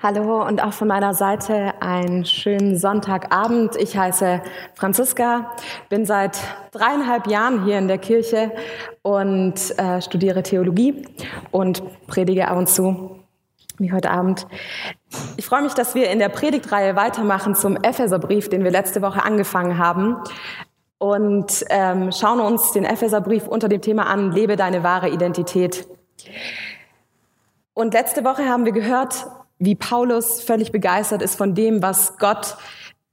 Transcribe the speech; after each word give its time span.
Hallo 0.00 0.46
und 0.46 0.62
auch 0.62 0.74
von 0.74 0.86
meiner 0.86 1.12
Seite 1.12 1.72
einen 1.82 2.24
schönen 2.24 2.78
Sonntagabend. 2.78 3.74
Ich 3.74 3.98
heiße 3.98 4.40
Franziska, 4.74 5.50
bin 5.88 6.06
seit 6.06 6.38
dreieinhalb 6.70 7.26
Jahren 7.26 7.64
hier 7.64 7.78
in 7.78 7.88
der 7.88 7.98
Kirche 7.98 8.52
und 9.02 9.76
äh, 9.76 10.00
studiere 10.00 10.44
Theologie 10.44 11.04
und 11.50 11.82
predige 12.06 12.46
ab 12.46 12.58
und 12.58 12.68
zu, 12.68 13.18
wie 13.78 13.90
heute 13.90 14.12
Abend. 14.12 14.46
Ich 15.36 15.44
freue 15.44 15.62
mich, 15.62 15.74
dass 15.74 15.96
wir 15.96 16.08
in 16.10 16.20
der 16.20 16.28
Predigtreihe 16.28 16.94
weitermachen 16.94 17.56
zum 17.56 17.76
Epheserbrief, 17.76 18.48
den 18.48 18.62
wir 18.62 18.70
letzte 18.70 19.02
Woche 19.02 19.24
angefangen 19.24 19.78
haben 19.78 20.18
und 20.98 21.64
ähm, 21.70 22.12
schauen 22.12 22.38
uns 22.38 22.70
den 22.70 22.84
Epheserbrief 22.84 23.48
unter 23.48 23.68
dem 23.68 23.80
Thema 23.80 24.06
an, 24.06 24.30
lebe 24.30 24.54
deine 24.54 24.84
wahre 24.84 25.08
Identität. 25.08 25.88
Und 27.74 27.94
letzte 27.94 28.22
Woche 28.22 28.48
haben 28.48 28.64
wir 28.64 28.72
gehört, 28.72 29.26
wie 29.58 29.74
Paulus 29.74 30.42
völlig 30.42 30.72
begeistert 30.72 31.22
ist 31.22 31.36
von 31.36 31.54
dem, 31.54 31.82
was 31.82 32.16
Gott 32.18 32.56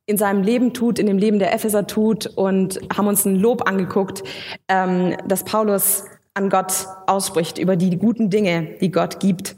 in 0.05 0.17
seinem 0.17 0.43
Leben 0.43 0.73
tut, 0.73 0.99
in 0.99 1.07
dem 1.07 1.17
Leben 1.17 1.39
der 1.39 1.53
Epheser 1.53 1.87
tut 1.87 2.27
und 2.27 2.79
haben 2.95 3.07
uns 3.07 3.25
ein 3.25 3.35
Lob 3.35 3.67
angeguckt, 3.67 4.23
ähm, 4.67 5.15
dass 5.27 5.43
Paulus 5.43 6.05
an 6.35 6.49
Gott 6.49 6.87
ausspricht 7.07 7.57
über 7.57 7.75
die 7.75 7.97
guten 7.97 8.29
Dinge, 8.29 8.75
die 8.81 8.91
Gott 8.91 9.19
gibt. 9.19 9.55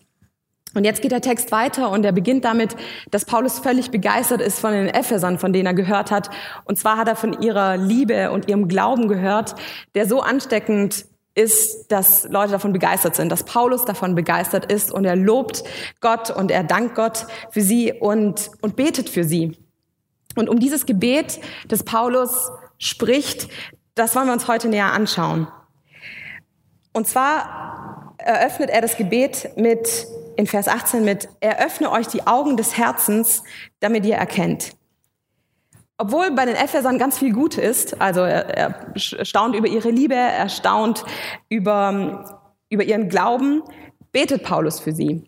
Und 0.74 0.84
jetzt 0.84 1.02
geht 1.02 1.12
der 1.12 1.22
Text 1.22 1.52
weiter 1.52 1.90
und 1.90 2.06
er 2.06 2.12
beginnt 2.12 2.46
damit, 2.46 2.76
dass 3.10 3.26
Paulus 3.26 3.60
völlig 3.60 3.90
begeistert 3.90 4.42
ist 4.42 4.60
von 4.60 4.74
den 4.74 4.88
Ephesern, 4.88 5.40
von 5.40 5.52
denen 5.52 5.66
er 5.66 5.74
gehört 5.74 6.12
hat. 6.12 6.30
Und 6.66 6.78
zwar 6.78 6.98
hat 6.98 7.08
er 7.08 7.16
von 7.16 7.42
ihrer 7.42 7.78
Liebe 7.78 8.32
und 8.32 8.48
ihrem 8.48 8.68
Glauben 8.68 9.08
gehört, 9.08 9.56
der 9.96 10.08
so 10.08 10.22
ansteckend 10.22 11.06
ist, 11.38 11.92
dass 11.92 12.28
Leute 12.30 12.52
davon 12.52 12.74
begeistert 12.74 13.16
sind, 13.16 13.32
dass 13.32 13.44
Paulus 13.44 13.86
davon 13.86 14.16
begeistert 14.16 14.72
ist 14.72 14.92
und 14.92 15.06
er 15.06 15.16
lobt 15.16 15.64
Gott 16.02 16.32
und 16.32 16.50
er 16.50 16.64
dankt 16.64 16.96
Gott 16.96 17.28
für 17.52 17.62
sie 17.62 17.94
und, 17.94 18.50
und 18.62 18.76
betet 18.76 19.08
für 19.10 19.24
sie. 19.24 19.58
Und 20.36 20.50
um 20.50 20.60
dieses 20.60 20.86
Gebet, 20.86 21.40
das 21.68 21.84
Paulus 21.84 22.50
spricht, 22.80 23.50
das 23.96 24.16
wollen 24.16 24.28
wir 24.28 24.34
uns 24.34 24.48
heute 24.48 24.68
näher 24.68 24.92
anschauen. 24.94 25.48
Und 26.92 27.08
zwar 27.08 28.16
eröffnet 28.18 28.70
er 28.70 28.82
das 28.82 28.98
Gebet 28.98 29.52
mit, 29.56 30.08
in 30.38 30.48
Vers 30.48 30.68
18 30.68 31.06
mit, 31.06 31.30
eröffne 31.40 31.92
euch 31.92 32.08
die 32.08 32.26
Augen 32.26 32.58
des 32.58 32.78
Herzens, 32.78 33.44
damit 33.80 34.06
ihr 34.06 34.16
erkennt. 34.16 34.77
Obwohl 35.98 36.32
bei 36.32 36.46
den 36.46 36.56
Ephesern 36.56 37.00
ganz 37.00 37.18
viel 37.18 37.34
gut 37.34 37.58
ist, 37.58 38.00
also 38.00 38.22
er, 38.22 38.50
er 38.96 39.26
staunt 39.26 39.56
über 39.56 39.68
ihre 39.68 39.90
Liebe, 39.90 40.16
er 40.16 40.48
staunt 40.48 41.04
über, 41.50 42.40
über 42.70 42.84
ihren 42.84 43.10
Glauben, 43.10 43.64
betet 44.12 44.44
Paulus 44.44 44.80
für 44.80 44.92
sie. 44.92 45.28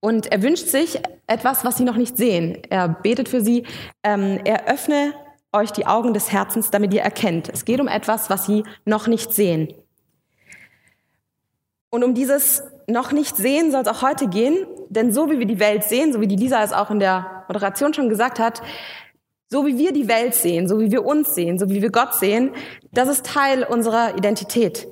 Und 0.00 0.30
er 0.30 0.42
wünscht 0.42 0.66
sich 0.66 1.00
etwas, 1.26 1.64
was 1.64 1.78
sie 1.78 1.84
noch 1.84 1.96
nicht 1.96 2.16
sehen. 2.16 2.58
Er 2.68 2.88
betet 2.88 3.28
für 3.28 3.40
sie, 3.40 3.64
ähm, 4.02 4.40
er 4.44 4.68
öffne 4.68 5.14
euch 5.52 5.72
die 5.72 5.86
Augen 5.86 6.14
des 6.14 6.30
Herzens, 6.30 6.70
damit 6.70 6.92
ihr 6.92 7.02
erkennt. 7.02 7.48
Es 7.48 7.64
geht 7.64 7.80
um 7.80 7.88
etwas, 7.88 8.30
was 8.30 8.46
sie 8.46 8.64
noch 8.84 9.06
nicht 9.06 9.32
sehen. 9.32 9.72
Und 11.90 12.04
um 12.04 12.14
dieses 12.14 12.62
noch 12.86 13.12
nicht 13.12 13.36
sehen 13.36 13.70
soll 13.70 13.82
es 13.82 13.88
auch 13.88 14.02
heute 14.02 14.28
gehen, 14.28 14.66
denn 14.90 15.12
so 15.12 15.30
wie 15.30 15.38
wir 15.38 15.46
die 15.46 15.58
Welt 15.58 15.84
sehen, 15.84 16.12
so 16.12 16.20
wie 16.20 16.28
die 16.28 16.36
Lisa 16.36 16.62
es 16.62 16.72
auch 16.72 16.90
in 16.90 17.00
der 17.00 17.44
Moderation 17.48 17.94
schon 17.94 18.08
gesagt 18.08 18.38
hat, 18.38 18.62
so 19.50 19.66
wie 19.66 19.76
wir 19.76 19.92
die 19.92 20.08
Welt 20.08 20.34
sehen, 20.34 20.68
so 20.68 20.78
wie 20.78 20.90
wir 20.90 21.04
uns 21.04 21.34
sehen, 21.34 21.58
so 21.58 21.68
wie 21.68 21.82
wir 21.82 21.90
Gott 21.90 22.14
sehen, 22.14 22.52
das 22.92 23.08
ist 23.08 23.26
Teil 23.26 23.64
unserer 23.64 24.16
Identität. 24.16 24.86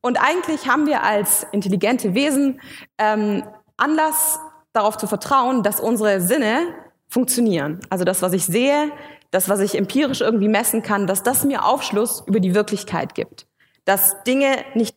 Und 0.00 0.16
eigentlich 0.16 0.68
haben 0.68 0.86
wir 0.86 1.02
als 1.02 1.46
intelligente 1.50 2.14
Wesen 2.14 2.60
ähm, 2.98 3.42
Anlass 3.76 4.38
darauf 4.72 4.96
zu 4.96 5.06
vertrauen, 5.06 5.62
dass 5.62 5.80
unsere 5.80 6.20
Sinne 6.20 6.74
funktionieren. 7.08 7.80
Also 7.90 8.04
das, 8.04 8.22
was 8.22 8.32
ich 8.32 8.44
sehe, 8.44 8.92
das, 9.30 9.48
was 9.48 9.60
ich 9.60 9.76
empirisch 9.76 10.20
irgendwie 10.20 10.48
messen 10.48 10.82
kann, 10.82 11.06
dass 11.06 11.22
das 11.22 11.44
mir 11.44 11.64
Aufschluss 11.64 12.22
über 12.26 12.38
die 12.38 12.54
Wirklichkeit 12.54 13.14
gibt. 13.14 13.46
Dass 13.84 14.22
Dinge 14.24 14.56
nicht 14.74 14.96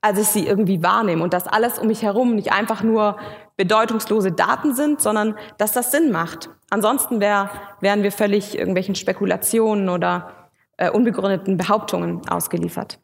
als 0.00 0.18
ich 0.18 0.28
sie 0.28 0.46
irgendwie 0.46 0.82
wahrnehme 0.82 1.22
und 1.22 1.32
dass 1.32 1.46
alles 1.46 1.78
um 1.78 1.86
mich 1.86 2.02
herum 2.02 2.34
nicht 2.34 2.52
einfach 2.52 2.82
nur 2.82 3.16
bedeutungslose 3.56 4.32
Daten 4.32 4.74
sind, 4.74 5.00
sondern 5.00 5.36
dass 5.58 5.72
das 5.72 5.90
Sinn 5.90 6.12
macht. 6.12 6.50
Ansonsten 6.70 7.20
wär, 7.20 7.50
wären 7.80 8.02
wir 8.02 8.12
völlig 8.12 8.56
irgendwelchen 8.56 8.94
Spekulationen 8.94 9.88
oder 9.88 10.50
äh, 10.76 10.90
unbegründeten 10.90 11.56
Behauptungen 11.56 12.28
ausgeliefert. 12.28 12.98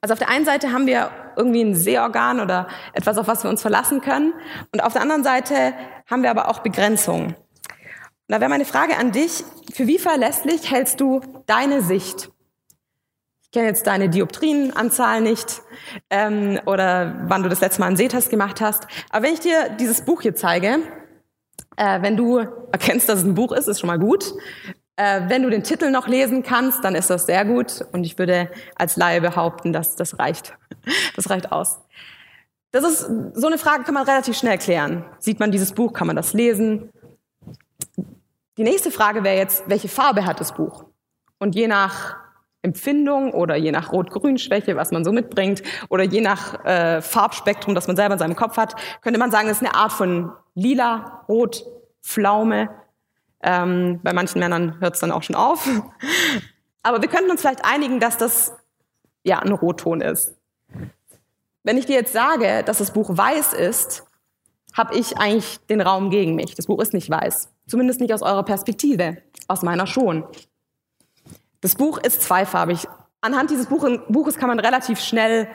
Also 0.00 0.14
auf 0.14 0.18
der 0.18 0.30
einen 0.30 0.46
Seite 0.46 0.72
haben 0.72 0.86
wir 0.86 1.10
irgendwie 1.36 1.62
ein 1.62 1.74
Sehorgan 1.74 2.40
oder 2.40 2.68
etwas, 2.94 3.18
auf 3.18 3.28
was 3.28 3.44
wir 3.44 3.50
uns 3.50 3.60
verlassen 3.60 4.00
können. 4.00 4.32
Und 4.72 4.82
auf 4.82 4.94
der 4.94 5.02
anderen 5.02 5.22
Seite 5.22 5.74
haben 6.10 6.22
wir 6.22 6.30
aber 6.30 6.48
auch 6.48 6.60
Begrenzungen. 6.60 7.36
Und 8.30 8.34
da 8.34 8.40
wäre 8.40 8.48
meine 8.48 8.64
Frage 8.64 8.96
an 8.96 9.12
dich, 9.12 9.44
für 9.72 9.86
wie 9.86 9.98
verlässlich 9.98 10.70
hältst 10.70 11.00
du 11.00 11.20
deine 11.46 11.82
Sicht? 11.82 12.30
Ich 13.50 13.54
kenne 13.54 13.66
jetzt 13.66 13.88
deine 13.88 14.08
Dioptrienanzahl 14.08 15.20
nicht 15.20 15.62
ähm, 16.08 16.60
oder 16.66 17.16
wann 17.26 17.42
du 17.42 17.48
das 17.48 17.60
letzte 17.60 17.80
Mal 17.80 17.88
einen 17.88 17.96
Sehtest 17.96 18.30
gemacht 18.30 18.60
hast. 18.60 18.86
Aber 19.10 19.26
wenn 19.26 19.34
ich 19.34 19.40
dir 19.40 19.70
dieses 19.70 20.02
Buch 20.02 20.22
hier 20.22 20.36
zeige, 20.36 20.78
äh, 21.76 22.00
wenn 22.00 22.16
du 22.16 22.38
erkennst, 22.38 23.08
dass 23.08 23.18
es 23.18 23.24
ein 23.24 23.34
Buch 23.34 23.50
ist, 23.50 23.66
ist 23.66 23.80
schon 23.80 23.88
mal 23.88 23.98
gut. 23.98 24.34
Äh, 24.94 25.22
wenn 25.26 25.42
du 25.42 25.50
den 25.50 25.64
Titel 25.64 25.90
noch 25.90 26.06
lesen 26.06 26.44
kannst, 26.44 26.84
dann 26.84 26.94
ist 26.94 27.10
das 27.10 27.26
sehr 27.26 27.44
gut. 27.44 27.84
Und 27.90 28.04
ich 28.04 28.20
würde 28.20 28.48
als 28.76 28.96
Laie 28.96 29.20
behaupten, 29.20 29.72
dass 29.72 29.96
das 29.96 30.20
reicht. 30.20 30.56
Das 31.16 31.28
reicht 31.28 31.50
aus. 31.50 31.80
Das 32.70 32.84
ist 32.84 33.00
so 33.34 33.48
eine 33.48 33.58
Frage, 33.58 33.82
kann 33.82 33.94
man 33.94 34.04
relativ 34.04 34.38
schnell 34.38 34.58
klären. 34.58 35.04
Sieht 35.18 35.40
man 35.40 35.50
dieses 35.50 35.72
Buch, 35.72 35.92
kann 35.92 36.06
man 36.06 36.14
das 36.14 36.34
lesen? 36.34 36.90
Die 38.56 38.62
nächste 38.62 38.92
Frage 38.92 39.24
wäre 39.24 39.36
jetzt, 39.36 39.64
welche 39.66 39.88
Farbe 39.88 40.24
hat 40.24 40.38
das 40.38 40.54
Buch? 40.54 40.84
Und 41.40 41.56
je 41.56 41.66
nach 41.66 42.19
Empfindung 42.62 43.32
oder 43.32 43.56
je 43.56 43.72
nach 43.72 43.92
Rot-Grün-Schwäche, 43.92 44.76
was 44.76 44.90
man 44.90 45.04
so 45.04 45.12
mitbringt, 45.12 45.62
oder 45.88 46.04
je 46.04 46.20
nach 46.20 46.64
äh, 46.64 47.00
Farbspektrum, 47.00 47.74
das 47.74 47.86
man 47.86 47.96
selber 47.96 48.14
in 48.14 48.18
seinem 48.18 48.36
Kopf 48.36 48.56
hat, 48.56 48.74
könnte 49.00 49.18
man 49.18 49.30
sagen, 49.30 49.48
das 49.48 49.60
ist 49.60 49.66
eine 49.66 49.74
Art 49.74 49.92
von 49.92 50.32
lila, 50.54 51.24
rot, 51.28 51.64
Pflaume. 52.02 52.68
Ähm, 53.42 54.00
bei 54.02 54.12
manchen 54.12 54.40
Männern 54.40 54.78
hört 54.80 54.94
es 54.94 55.00
dann 55.00 55.12
auch 55.12 55.22
schon 55.22 55.36
auf. 55.36 55.68
Aber 56.82 57.00
wir 57.00 57.08
könnten 57.08 57.30
uns 57.30 57.40
vielleicht 57.40 57.64
einigen, 57.64 58.00
dass 58.00 58.18
das 58.18 58.52
ja 59.22 59.38
ein 59.38 59.52
Rotton 59.52 60.00
ist. 60.00 60.34
Wenn 61.62 61.76
ich 61.76 61.86
dir 61.86 61.96
jetzt 61.96 62.12
sage, 62.12 62.62
dass 62.64 62.78
das 62.78 62.92
Buch 62.92 63.16
weiß 63.16 63.52
ist, 63.52 64.04
habe 64.74 64.96
ich 64.96 65.18
eigentlich 65.18 65.58
den 65.68 65.80
Raum 65.80 66.10
gegen 66.10 66.34
mich. 66.34 66.54
Das 66.54 66.66
Buch 66.66 66.80
ist 66.80 66.94
nicht 66.94 67.10
weiß. 67.10 67.50
Zumindest 67.66 68.00
nicht 68.00 68.14
aus 68.14 68.22
eurer 68.22 68.44
Perspektive. 68.44 69.18
Aus 69.48 69.62
meiner 69.62 69.86
schon. 69.86 70.24
Das 71.60 71.74
Buch 71.74 71.98
ist 71.98 72.22
zweifarbig. 72.22 72.88
Anhand 73.20 73.50
dieses 73.50 73.66
Buches 73.66 74.36
kann 74.36 74.48
man 74.48 74.60
relativ 74.60 75.00
schnell 75.00 75.48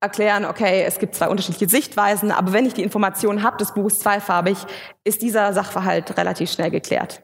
erklären, 0.00 0.44
okay, 0.44 0.82
es 0.82 0.98
gibt 0.98 1.14
zwei 1.14 1.28
unterschiedliche 1.28 1.68
Sichtweisen, 1.68 2.30
aber 2.30 2.52
wenn 2.52 2.66
ich 2.66 2.74
die 2.74 2.82
Information 2.82 3.42
habe, 3.42 3.56
das 3.58 3.72
Buch 3.74 3.86
ist 3.86 4.00
zweifarbig, 4.00 4.58
ist 5.04 5.22
dieser 5.22 5.52
Sachverhalt 5.52 6.16
relativ 6.18 6.50
schnell 6.50 6.70
geklärt. 6.70 7.22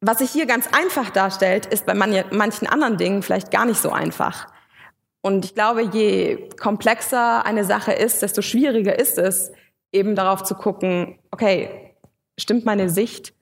Was 0.00 0.18
sich 0.18 0.30
hier 0.32 0.46
ganz 0.46 0.66
einfach 0.72 1.10
darstellt, 1.10 1.66
ist 1.66 1.86
bei 1.86 1.94
manchen 1.94 2.66
anderen 2.66 2.96
Dingen 2.96 3.22
vielleicht 3.22 3.52
gar 3.52 3.66
nicht 3.66 3.80
so 3.80 3.92
einfach. 3.92 4.48
Und 5.20 5.44
ich 5.44 5.54
glaube, 5.54 5.82
je 5.82 6.48
komplexer 6.60 7.46
eine 7.46 7.64
Sache 7.64 7.92
ist, 7.92 8.22
desto 8.22 8.42
schwieriger 8.42 8.98
ist 8.98 9.18
es, 9.18 9.52
eben 9.92 10.16
darauf 10.16 10.42
zu 10.42 10.56
gucken, 10.56 11.20
okay, 11.30 11.94
stimmt 12.36 12.64
meine 12.64 12.90
Sicht 12.90 13.32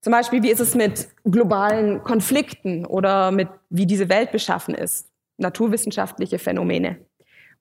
zum 0.00 0.12
Beispiel, 0.12 0.42
wie 0.42 0.50
ist 0.50 0.60
es 0.60 0.74
mit 0.74 1.08
globalen 1.24 2.02
Konflikten 2.02 2.86
oder 2.86 3.30
mit, 3.30 3.48
wie 3.68 3.86
diese 3.86 4.08
Welt 4.08 4.32
beschaffen 4.32 4.74
ist, 4.74 5.10
naturwissenschaftliche 5.36 6.38
Phänomene. 6.38 6.98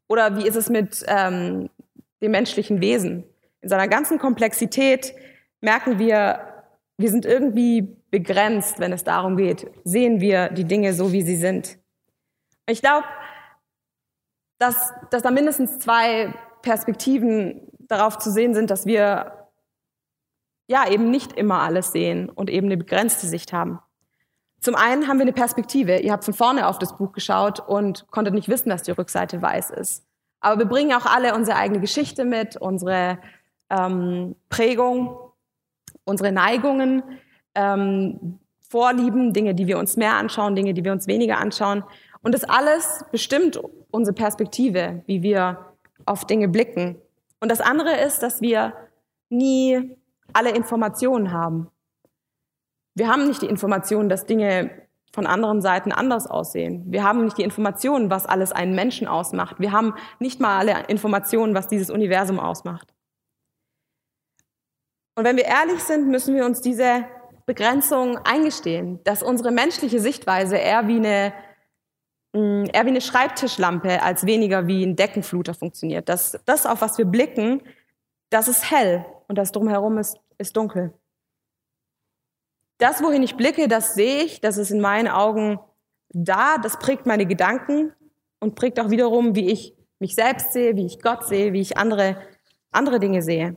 Oder 0.08 0.38
wie 0.38 0.48
ist 0.48 0.56
es 0.56 0.70
mit 0.70 1.04
ähm, 1.08 1.70
dem 2.22 2.32
menschlichen 2.32 2.82
Wesen? 2.82 3.24
In 3.62 3.70
seiner 3.70 3.88
ganzen 3.88 4.20
Komplexität 4.20 5.14
merken 5.62 6.00
wir, 6.00 6.40
wir 6.98 7.10
sind 7.10 7.26
irgendwie 7.26 7.96
begrenzt, 8.10 8.80
wenn 8.80 8.94
es 8.94 9.04
darum 9.04 9.38
geht, 9.38 9.68
sehen 9.84 10.22
wir 10.22 10.50
die 10.50 10.66
Dinge 10.66 10.94
so, 10.94 11.12
wie 11.12 11.22
sie 11.22 11.36
sind. 11.36 11.78
Ich 12.68 12.82
glaube, 12.82 13.06
dass, 14.60 14.94
dass 15.12 15.24
da 15.24 15.32
mindestens 15.32 15.80
zwei 15.80 16.34
Perspektiven 16.62 17.68
darauf 17.80 18.18
zu 18.18 18.32
sehen 18.32 18.54
sind, 18.54 18.70
dass 18.70 18.86
wir 18.86 19.39
ja 20.70 20.88
eben 20.88 21.10
nicht 21.10 21.34
immer 21.34 21.62
alles 21.62 21.92
sehen 21.92 22.30
und 22.30 22.50
eben 22.50 22.68
eine 22.68 22.78
begrenzte 22.78 23.28
Sicht 23.28 23.52
haben. 23.52 23.80
Zum 24.62 24.76
einen 24.76 25.08
haben 25.08 25.18
wir 25.18 25.24
eine 25.24 25.34
Perspektive. 25.34 25.98
Ihr 26.00 26.12
habt 26.12 26.26
von 26.26 26.34
vorne 26.34 26.68
auf 26.68 26.78
das 26.80 26.96
Buch 26.96 27.12
geschaut 27.12 27.60
und 27.60 28.08
konntet 28.12 28.34
nicht 28.34 28.50
wissen, 28.50 28.70
dass 28.70 28.84
die 28.84 28.92
Rückseite 28.92 29.42
weiß 29.42 29.72
ist. 29.72 30.06
Aber 30.42 30.60
wir 30.60 30.66
bringen 30.66 30.94
auch 30.94 31.06
alle 31.06 31.34
unsere 31.34 31.58
eigene 31.58 31.80
Geschichte 31.80 32.24
mit, 32.24 32.56
unsere 32.56 33.18
ähm, 33.70 34.36
Prägung, 34.50 35.18
unsere 36.04 36.32
Neigungen, 36.32 37.04
ähm, 37.56 38.40
Vorlieben, 38.60 39.34
Dinge, 39.34 39.56
die 39.56 39.66
wir 39.66 39.80
uns 39.80 39.98
mehr 39.98 40.14
anschauen, 40.14 40.56
Dinge, 40.56 40.76
die 40.76 40.84
wir 40.84 40.92
uns 40.92 41.08
weniger 41.08 41.40
anschauen. 41.40 41.84
Und 42.22 42.36
das 42.36 42.44
alles 42.44 43.04
bestimmt 43.12 43.60
unsere 43.90 44.14
Perspektive, 44.14 45.02
wie 45.08 45.24
wir 45.24 45.66
auf 46.06 46.26
Dinge 46.26 46.48
blicken. 46.48 46.98
Und 47.40 47.50
das 47.50 47.62
andere 47.62 47.98
ist, 48.06 48.20
dass 48.20 48.42
wir 48.42 48.74
nie 49.30 49.98
alle 50.34 50.52
Informationen 50.52 51.32
haben. 51.32 51.70
Wir 52.96 53.08
haben 53.08 53.28
nicht 53.28 53.42
die 53.42 53.48
Informationen, 53.48 54.10
dass 54.10 54.26
Dinge 54.26 54.72
von 55.12 55.26
anderen 55.26 55.62
Seiten 55.62 55.92
anders 55.92 56.28
aussehen. 56.28 56.84
Wir 56.88 57.04
haben 57.04 57.24
nicht 57.24 57.38
die 57.38 57.44
Informationen, 57.44 58.10
was 58.10 58.26
alles 58.26 58.52
einen 58.52 58.76
Menschen 58.76 59.08
ausmacht. 59.08 59.60
Wir 59.60 59.72
haben 59.72 59.96
nicht 60.20 60.40
mal 60.40 60.60
alle 60.60 60.88
Informationen, 60.88 61.56
was 61.56 61.68
dieses 61.68 61.90
Universum 61.90 62.40
ausmacht. 62.40 62.94
Und 65.16 65.26
wenn 65.26 65.36
wir 65.36 65.46
ehrlich 65.46 65.84
sind, 65.84 66.08
müssen 66.08 66.36
wir 66.36 66.46
uns 66.46 66.62
diese 66.62 67.06
Begrenzung 67.46 68.18
eingestehen, 68.20 69.04
dass 69.04 69.24
unsere 69.24 69.52
menschliche 69.52 70.00
Sichtweise 70.00 70.58
eher 70.58 70.88
wie 70.88 70.98
eine, 70.98 71.34
mm, 72.34 72.66
eher 72.72 72.86
wie 72.86 72.90
eine 72.90 73.02
Schreibtischlampe 73.02 74.04
als 74.04 74.26
weniger 74.26 74.68
wie 74.68 74.86
ein 74.86 74.96
Deckenfluter 74.96 75.56
funktioniert. 75.56 76.08
Dass 76.08 76.40
das, 76.46 76.66
auf 76.66 76.82
was 76.82 76.98
wir 77.00 77.06
blicken, 77.06 77.64
das 78.30 78.48
ist 78.48 78.70
hell 78.70 79.06
und 79.30 79.38
das 79.38 79.54
drumherum 79.54 79.98
ist, 79.98 80.20
ist 80.38 80.58
dunkel. 80.58 80.94
Das, 82.80 83.02
wohin 83.02 83.24
ich 83.24 83.38
blicke, 83.38 83.68
das 83.68 83.94
sehe 83.94 84.24
ich, 84.24 84.42
das 84.42 84.58
ist 84.58 84.72
in 84.72 84.82
meinen 84.82 85.08
Augen 85.08 85.60
da, 86.10 86.58
das 86.58 86.80
prägt 86.80 87.06
meine 87.06 87.26
Gedanken 87.26 87.94
und 88.40 88.56
prägt 88.56 88.80
auch 88.80 88.90
wiederum, 88.90 89.36
wie 89.36 89.52
ich 89.52 89.76
mich 90.00 90.16
selbst 90.16 90.54
sehe, 90.54 90.76
wie 90.76 90.86
ich 90.86 91.02
Gott 91.02 91.28
sehe, 91.28 91.54
wie 91.54 91.62
ich 91.62 91.78
andere, 91.78 92.20
andere 92.72 93.00
Dinge 93.00 93.22
sehe. 93.22 93.56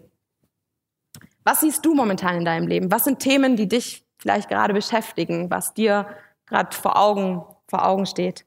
Was 1.44 1.60
siehst 1.60 1.84
du 1.84 1.94
momentan 1.94 2.36
in 2.36 2.44
deinem 2.44 2.66
Leben? 2.66 2.90
Was 2.90 3.04
sind 3.04 3.20
Themen, 3.20 3.56
die 3.56 3.68
dich 3.68 4.06
vielleicht 4.18 4.48
gerade 4.48 4.74
beschäftigen, 4.74 5.50
was 5.50 5.72
dir 5.72 6.06
gerade 6.46 6.76
vor 6.76 6.98
Augen, 6.98 7.44
vor 7.68 7.86
Augen 7.86 8.06
steht? 8.06 8.44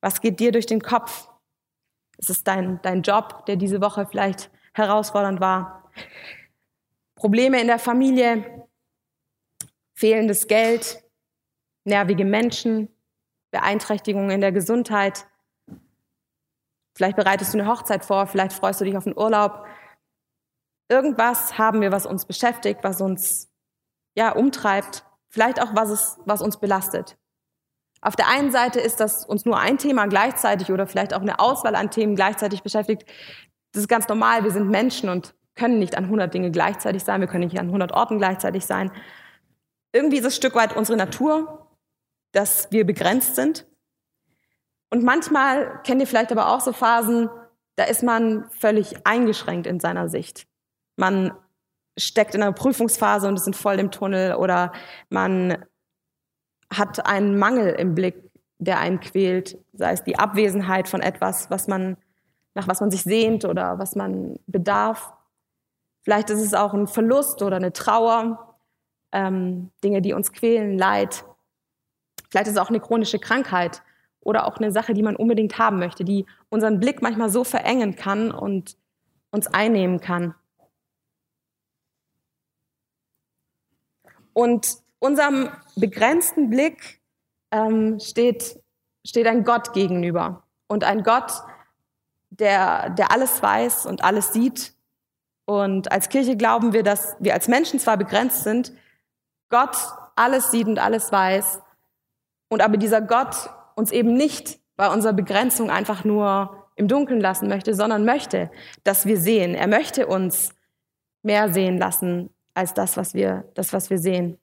Was 0.00 0.20
geht 0.20 0.38
dir 0.38 0.52
durch 0.52 0.66
den 0.66 0.80
Kopf? 0.80 1.28
Ist 2.18 2.30
es 2.30 2.44
dein, 2.44 2.80
dein 2.82 3.02
Job, 3.02 3.44
der 3.46 3.56
diese 3.56 3.80
Woche 3.80 4.06
vielleicht 4.06 4.50
herausfordernd 4.76 5.40
war? 5.40 5.90
Probleme 7.14 7.60
in 7.60 7.66
der 7.66 7.78
Familie, 7.78 8.68
fehlendes 9.94 10.46
Geld, 10.46 11.02
nervige 11.84 12.24
Menschen, 12.24 12.88
Beeinträchtigungen 13.50 14.30
in 14.30 14.40
der 14.40 14.52
Gesundheit. 14.52 15.26
Vielleicht 16.94 17.16
bereitest 17.16 17.54
du 17.54 17.58
eine 17.58 17.68
Hochzeit 17.68 18.04
vor, 18.04 18.26
vielleicht 18.26 18.52
freust 18.52 18.80
du 18.80 18.84
dich 18.84 18.96
auf 18.96 19.06
einen 19.06 19.18
Urlaub. 19.18 19.64
Irgendwas 20.88 21.58
haben 21.58 21.80
wir, 21.80 21.90
was 21.90 22.06
uns 22.06 22.26
beschäftigt, 22.26 22.80
was 22.82 23.00
uns 23.00 23.50
ja 24.14 24.32
umtreibt, 24.32 25.04
vielleicht 25.28 25.60
auch 25.60 25.74
was 25.74 25.90
es, 25.90 26.18
was 26.24 26.42
uns 26.42 26.58
belastet. 26.58 27.16
Auf 28.02 28.14
der 28.14 28.28
einen 28.28 28.52
Seite 28.52 28.78
ist 28.78 29.00
das 29.00 29.24
uns 29.24 29.44
nur 29.46 29.58
ein 29.58 29.78
Thema 29.78 30.06
gleichzeitig 30.06 30.70
oder 30.70 30.86
vielleicht 30.86 31.14
auch 31.14 31.22
eine 31.22 31.40
Auswahl 31.40 31.74
an 31.74 31.90
Themen 31.90 32.14
gleichzeitig 32.14 32.62
beschäftigt. 32.62 33.04
Das 33.76 33.82
ist 33.82 33.88
ganz 33.88 34.08
normal. 34.08 34.42
Wir 34.42 34.52
sind 34.52 34.70
Menschen 34.70 35.10
und 35.10 35.34
können 35.54 35.78
nicht 35.78 35.98
an 35.98 36.04
100 36.04 36.32
Dinge 36.32 36.50
gleichzeitig 36.50 37.04
sein. 37.04 37.20
Wir 37.20 37.28
können 37.28 37.44
nicht 37.44 37.60
an 37.60 37.66
100 37.66 37.92
Orten 37.92 38.16
gleichzeitig 38.16 38.64
sein. 38.64 38.90
Irgendwie 39.92 40.16
ist 40.16 40.24
es 40.24 40.32
ein 40.32 40.36
Stück 40.36 40.54
weit 40.54 40.74
unsere 40.74 40.96
Natur, 40.96 41.68
dass 42.32 42.72
wir 42.72 42.86
begrenzt 42.86 43.36
sind. 43.36 43.66
Und 44.88 45.04
manchmal 45.04 45.82
kennt 45.82 46.00
ihr 46.00 46.06
vielleicht 46.06 46.32
aber 46.32 46.48
auch 46.54 46.62
so 46.62 46.72
Phasen, 46.72 47.28
da 47.74 47.84
ist 47.84 48.02
man 48.02 48.48
völlig 48.48 49.06
eingeschränkt 49.06 49.66
in 49.66 49.78
seiner 49.78 50.08
Sicht. 50.08 50.46
Man 50.96 51.32
steckt 51.98 52.34
in 52.34 52.42
einer 52.42 52.52
Prüfungsphase 52.52 53.28
und 53.28 53.36
ist 53.36 53.46
in 53.46 53.52
voll 53.52 53.78
im 53.78 53.90
Tunnel 53.90 54.36
oder 54.36 54.72
man 55.10 55.66
hat 56.74 57.04
einen 57.04 57.38
Mangel 57.38 57.74
im 57.74 57.94
Blick, 57.94 58.30
der 58.56 58.78
einen 58.78 59.00
quält, 59.00 59.58
sei 59.74 59.92
es 59.92 60.02
die 60.02 60.18
Abwesenheit 60.18 60.88
von 60.88 61.02
etwas, 61.02 61.50
was 61.50 61.68
man, 61.68 61.98
nach 62.56 62.66
was 62.66 62.80
man 62.80 62.90
sich 62.90 63.02
sehnt 63.02 63.44
oder 63.44 63.78
was 63.78 63.94
man 63.94 64.38
bedarf. 64.46 65.12
Vielleicht 66.02 66.30
ist 66.30 66.40
es 66.40 66.54
auch 66.54 66.72
ein 66.72 66.88
Verlust 66.88 67.42
oder 67.42 67.56
eine 67.56 67.72
Trauer 67.72 68.56
ähm, 69.12 69.70
Dinge, 69.84 70.00
die 70.00 70.14
uns 70.14 70.32
quälen, 70.32 70.78
Leid. 70.78 71.24
Vielleicht 72.30 72.48
ist 72.48 72.54
es 72.54 72.58
auch 72.58 72.70
eine 72.70 72.80
chronische 72.80 73.18
Krankheit 73.18 73.82
oder 74.20 74.46
auch 74.46 74.56
eine 74.56 74.72
Sache, 74.72 74.94
die 74.94 75.02
man 75.02 75.16
unbedingt 75.16 75.58
haben 75.58 75.78
möchte, 75.78 76.02
die 76.02 76.24
unseren 76.48 76.80
Blick 76.80 77.02
manchmal 77.02 77.28
so 77.28 77.44
verengen 77.44 77.94
kann 77.94 78.30
und 78.30 78.78
uns 79.30 79.46
einnehmen 79.48 80.00
kann. 80.00 80.34
Und 84.32 84.78
unserem 84.98 85.50
begrenzten 85.76 86.48
Blick 86.48 87.02
ähm, 87.50 88.00
steht, 88.00 88.58
steht 89.06 89.26
ein 89.26 89.44
Gott 89.44 89.74
gegenüber. 89.74 90.42
Und 90.68 90.84
ein 90.84 91.02
Gott, 91.02 91.32
der, 92.30 92.90
der 92.90 93.12
alles 93.12 93.42
weiß 93.42 93.86
und 93.86 94.04
alles 94.04 94.32
sieht. 94.32 94.74
Und 95.44 95.92
als 95.92 96.08
Kirche 96.08 96.36
glauben 96.36 96.72
wir, 96.72 96.82
dass 96.82 97.16
wir 97.20 97.34
als 97.34 97.48
Menschen 97.48 97.78
zwar 97.78 97.96
begrenzt 97.96 98.42
sind, 98.42 98.72
Gott 99.48 99.76
alles 100.16 100.50
sieht 100.50 100.66
und 100.66 100.78
alles 100.78 101.12
weiß. 101.12 101.60
Und 102.48 102.62
aber 102.62 102.76
dieser 102.76 103.00
Gott 103.00 103.50
uns 103.76 103.92
eben 103.92 104.14
nicht 104.14 104.58
bei 104.76 104.92
unserer 104.92 105.12
Begrenzung 105.12 105.70
einfach 105.70 106.04
nur 106.04 106.68
im 106.76 106.88
Dunkeln 106.88 107.20
lassen 107.20 107.48
möchte, 107.48 107.74
sondern 107.74 108.04
möchte, 108.04 108.50
dass 108.84 109.06
wir 109.06 109.18
sehen. 109.18 109.54
Er 109.54 109.66
möchte 109.66 110.06
uns 110.06 110.54
mehr 111.22 111.52
sehen 111.52 111.78
lassen 111.78 112.30
als 112.54 112.74
das, 112.74 112.96
was 112.96 113.14
wir, 113.14 113.50
das, 113.54 113.72
was 113.72 113.90
wir 113.90 113.98
sehen. 113.98 114.38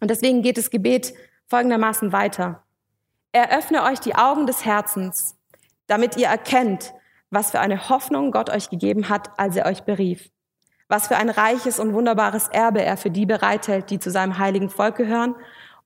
Und 0.00 0.10
deswegen 0.10 0.42
geht 0.42 0.58
das 0.58 0.70
Gebet 0.70 1.14
folgendermaßen 1.46 2.12
weiter. 2.12 2.64
Eröffne 3.32 3.84
euch 3.84 4.00
die 4.00 4.14
Augen 4.14 4.46
des 4.46 4.64
Herzens, 4.64 5.36
damit 5.88 6.16
ihr 6.16 6.28
erkennt, 6.28 6.94
was 7.30 7.50
für 7.50 7.60
eine 7.60 7.88
Hoffnung 7.88 8.30
Gott 8.30 8.48
euch 8.48 8.70
gegeben 8.70 9.08
hat, 9.08 9.38
als 9.38 9.56
er 9.56 9.66
euch 9.66 9.82
berief 9.82 10.30
was 10.88 11.08
für 11.08 11.16
ein 11.16 11.28
reiches 11.28 11.78
und 11.78 11.92
wunderbares 11.92 12.48
Erbe 12.48 12.82
er 12.82 12.96
für 12.96 13.10
die 13.10 13.26
bereithält, 13.26 13.90
die 13.90 13.98
zu 13.98 14.10
seinem 14.10 14.38
heiligen 14.38 14.70
Volk 14.70 14.96
gehören 14.96 15.34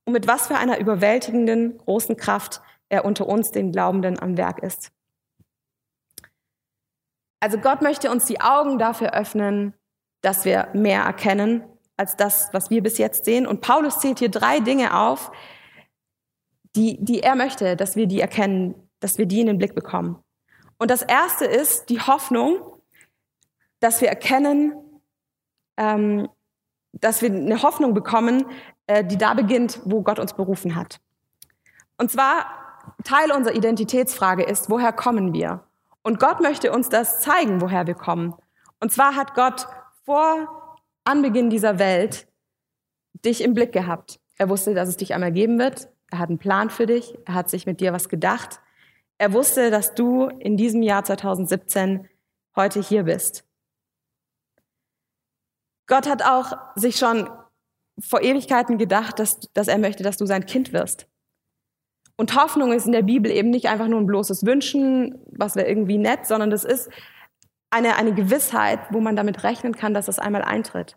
und 0.04 0.12
mit 0.12 0.26
was 0.26 0.46
für 0.46 0.56
einer 0.56 0.78
überwältigenden 0.78 1.78
großen 1.78 2.16
Kraft 2.16 2.62
er 2.88 3.04
unter 3.04 3.26
uns, 3.26 3.50
den 3.50 3.72
Glaubenden, 3.72 4.19
am 4.20 4.37
Werk 4.37 4.60
ist. 4.60 4.90
Also 7.40 7.58
Gott 7.58 7.82
möchte 7.82 8.10
uns 8.10 8.26
die 8.26 8.40
Augen 8.40 8.78
dafür 8.78 9.12
öffnen, 9.14 9.75
dass 10.20 10.44
wir 10.44 10.69
mehr 10.72 11.02
erkennen 11.02 11.64
als 11.96 12.16
das, 12.16 12.50
was 12.52 12.70
wir 12.70 12.82
bis 12.82 12.99
jetzt 12.99 13.25
sehen. 13.25 13.46
Und 13.46 13.60
Paulus 13.60 13.99
zählt 13.99 14.20
hier 14.20 14.31
drei 14.31 14.60
Dinge 14.60 14.96
auf, 14.96 15.32
die, 16.76 17.02
die 17.04 17.20
er 17.20 17.34
möchte, 17.34 17.76
dass 17.76 17.96
wir 17.96 18.06
die 18.06 18.20
erkennen, 18.20 18.81
dass 19.02 19.19
wir 19.19 19.26
die 19.26 19.40
in 19.40 19.46
den 19.46 19.58
Blick 19.58 19.75
bekommen. 19.75 20.22
Und 20.78 20.90
das 20.90 21.02
erste 21.02 21.44
ist 21.44 21.90
die 21.90 22.00
Hoffnung, 22.00 22.60
dass 23.80 24.00
wir 24.00 24.09
erkennen, 24.09 24.73
ähm, 25.76 26.28
dass 26.92 27.23
wir 27.23 27.30
eine 27.30 27.62
Hoffnung 27.62 27.94
bekommen, 27.94 28.47
äh, 28.87 29.04
die 29.04 29.18
da 29.18 29.35
beginnt, 29.35 29.80
wo 29.85 30.02
Gott 30.02 30.18
uns 30.18 30.35
berufen 30.35 30.75
hat. 30.75 31.00
Und 31.99 32.11
zwar 32.11 32.47
Teil 33.04 33.32
unserer 33.32 33.54
Identitätsfrage 33.54 34.44
ist, 34.44 34.71
woher 34.71 34.92
kommen 34.92 35.32
wir? 35.32 35.64
Und 36.02 36.18
Gott 36.18 36.40
möchte 36.40 36.73
uns 36.73 36.88
das 36.88 37.21
zeigen, 37.21 37.61
woher 37.61 37.87
wir 37.87 37.94
kommen. 37.94 38.35
Und 38.80 38.92
zwar 38.92 39.14
hat 39.14 39.35
Gott 39.35 39.66
vor 40.04 40.76
Anbeginn 41.04 41.50
dieser 41.50 41.78
Welt 41.78 42.26
dich 43.25 43.42
im 43.42 43.54
Blick 43.54 43.73
gehabt. 43.73 44.21
Er 44.37 44.49
wusste, 44.49 44.75
dass 44.75 44.88
es 44.88 44.97
dich 44.97 45.14
einmal 45.14 45.32
geben 45.32 45.59
wird. 45.59 45.88
Er 46.11 46.18
hat 46.18 46.28
einen 46.28 46.38
Plan 46.38 46.71
für 46.71 46.87
dich. 46.87 47.16
Er 47.25 47.35
hat 47.35 47.49
sich 47.49 47.66
mit 47.66 47.80
dir 47.80 47.92
was 47.92 48.09
gedacht. 48.09 48.61
Er 49.23 49.33
wusste, 49.33 49.71
dass 49.71 49.95
du 49.95 50.26
in 50.26 50.57
diesem 50.57 50.83
Jahr 50.83 51.05
2017 51.05 52.09
heute 52.57 52.81
hier 52.81 53.05
bist. 53.05 53.45
Gott 55.87 56.09
hat 56.09 56.25
auch 56.25 56.57
sich 56.75 56.97
schon 56.97 57.31
vor 58.00 58.23
Ewigkeiten 58.23 58.79
gedacht, 58.79 59.21
dass, 59.21 59.38
dass 59.52 59.69
er 59.69 59.79
möchte, 59.79 60.02
dass 60.02 60.17
du 60.17 60.26
sein 60.26 60.45
Kind 60.45 60.73
wirst. 60.73 61.07
Und 62.17 62.35
Hoffnung 62.35 62.73
ist 62.73 62.87
in 62.87 62.91
der 62.91 63.02
Bibel 63.02 63.31
eben 63.31 63.50
nicht 63.50 63.69
einfach 63.69 63.87
nur 63.87 64.00
ein 64.00 64.07
bloßes 64.07 64.45
Wünschen, 64.45 65.23
was 65.26 65.55
wäre 65.55 65.69
irgendwie 65.69 65.99
nett, 65.99 66.26
sondern 66.26 66.50
das 66.50 66.64
ist 66.64 66.91
eine, 67.71 67.95
eine 67.95 68.14
Gewissheit, 68.14 68.81
wo 68.91 68.99
man 68.99 69.14
damit 69.14 69.45
rechnen 69.45 69.76
kann, 69.76 69.95
dass 69.95 70.07
das 70.07 70.19
einmal 70.19 70.43
eintritt. 70.43 70.97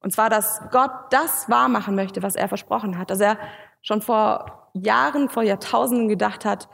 Und 0.00 0.12
zwar, 0.12 0.28
dass 0.28 0.60
Gott 0.72 0.92
das 1.08 1.48
wahrmachen 1.48 1.94
möchte, 1.94 2.22
was 2.22 2.36
er 2.36 2.48
versprochen 2.48 2.98
hat. 2.98 3.08
Dass 3.08 3.20
er 3.20 3.38
schon 3.80 4.02
vor 4.02 4.68
Jahren, 4.74 5.30
vor 5.30 5.42
Jahrtausenden 5.42 6.10
gedacht 6.10 6.44
hat, 6.44 6.68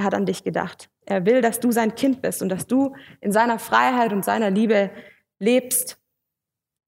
er 0.00 0.04
hat 0.04 0.14
an 0.14 0.26
dich 0.26 0.44
gedacht. 0.44 0.90
Er 1.06 1.26
will, 1.26 1.40
dass 1.40 1.60
du 1.60 1.72
sein 1.72 1.94
Kind 1.94 2.22
bist 2.22 2.42
und 2.42 2.48
dass 2.48 2.66
du 2.66 2.94
in 3.20 3.32
seiner 3.32 3.58
Freiheit 3.58 4.12
und 4.12 4.24
seiner 4.24 4.50
Liebe 4.50 4.90
lebst 5.38 6.00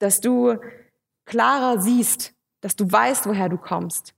dass 0.02 0.20
du 0.20 0.58
klarer 1.26 1.80
siehst, 1.80 2.34
dass 2.60 2.74
du 2.74 2.90
weißt, 2.90 3.26
woher 3.26 3.48
du 3.48 3.56
kommst. 3.56 4.14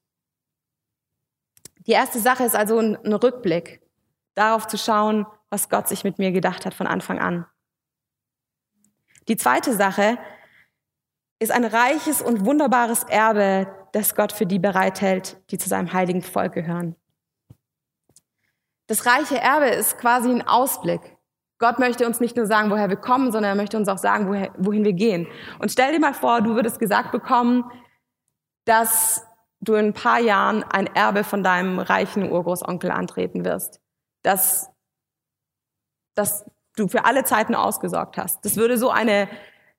Die 1.86 1.92
erste 1.92 2.18
Sache 2.18 2.44
ist 2.44 2.56
also 2.56 2.78
ein, 2.78 2.96
Rückblick, 2.96 3.82
darauf 4.34 4.66
zu 4.66 4.78
schauen, 4.78 5.26
was 5.50 5.68
Gott 5.68 5.86
sich 5.86 6.02
mit 6.02 6.18
mir 6.18 6.32
gedacht 6.32 6.64
hat 6.64 6.72
von 6.72 6.86
Anfang 6.86 7.18
an. 7.18 7.44
Die 9.28 9.36
zweite 9.36 9.74
Sache 9.74 10.16
ist 11.38 11.52
ein 11.52 11.66
reiches 11.66 12.22
und 12.22 12.46
wunderbares 12.46 13.04
Erbe, 13.04 13.66
das 13.92 14.14
Gott 14.14 14.32
für 14.32 14.46
die 14.46 14.58
bereithält, 14.58 15.38
die 15.50 15.58
zu 15.58 15.68
seinem 15.68 15.92
heiligen 15.92 16.22
Volk 16.22 16.54
gehören. 16.54 16.96
Das 18.86 19.06
reiche 19.06 19.38
Erbe 19.38 19.66
ist 19.66 19.98
quasi 19.98 20.30
ein 20.30 20.46
Ausblick. 20.46 21.00
Gott 21.58 21.78
möchte 21.78 22.06
uns 22.06 22.20
nicht 22.20 22.36
nur 22.36 22.46
sagen, 22.46 22.70
woher 22.70 22.90
wir 22.90 22.96
kommen, 22.96 23.32
sondern 23.32 23.52
er 23.52 23.54
möchte 23.54 23.76
uns 23.76 23.88
auch 23.88 23.98
sagen, 23.98 24.28
wohin 24.58 24.84
wir 24.84 24.92
gehen. 24.92 25.26
Und 25.60 25.70
stell 25.70 25.92
dir 25.92 26.00
mal 26.00 26.14
vor, 26.14 26.42
du 26.42 26.54
würdest 26.54 26.78
gesagt 26.78 27.12
bekommen, 27.12 27.64
dass 28.66 29.26
du 29.60 29.74
in 29.74 29.86
ein 29.86 29.92
paar 29.94 30.20
Jahren 30.20 30.62
ein 30.64 30.86
Erbe 30.86 31.24
von 31.24 31.42
deinem 31.42 31.78
reichen 31.78 32.30
Urgroßonkel 32.30 32.90
antreten 32.90 33.44
wirst. 33.44 33.80
Dass, 34.22 34.70
dass 36.14 36.44
du 36.76 36.88
für 36.88 37.04
alle 37.04 37.24
Zeiten 37.24 37.54
ausgesorgt 37.54 38.18
hast. 38.18 38.44
Das 38.44 38.56
würde 38.56 38.76
so 38.76 38.90
eine 38.90 39.28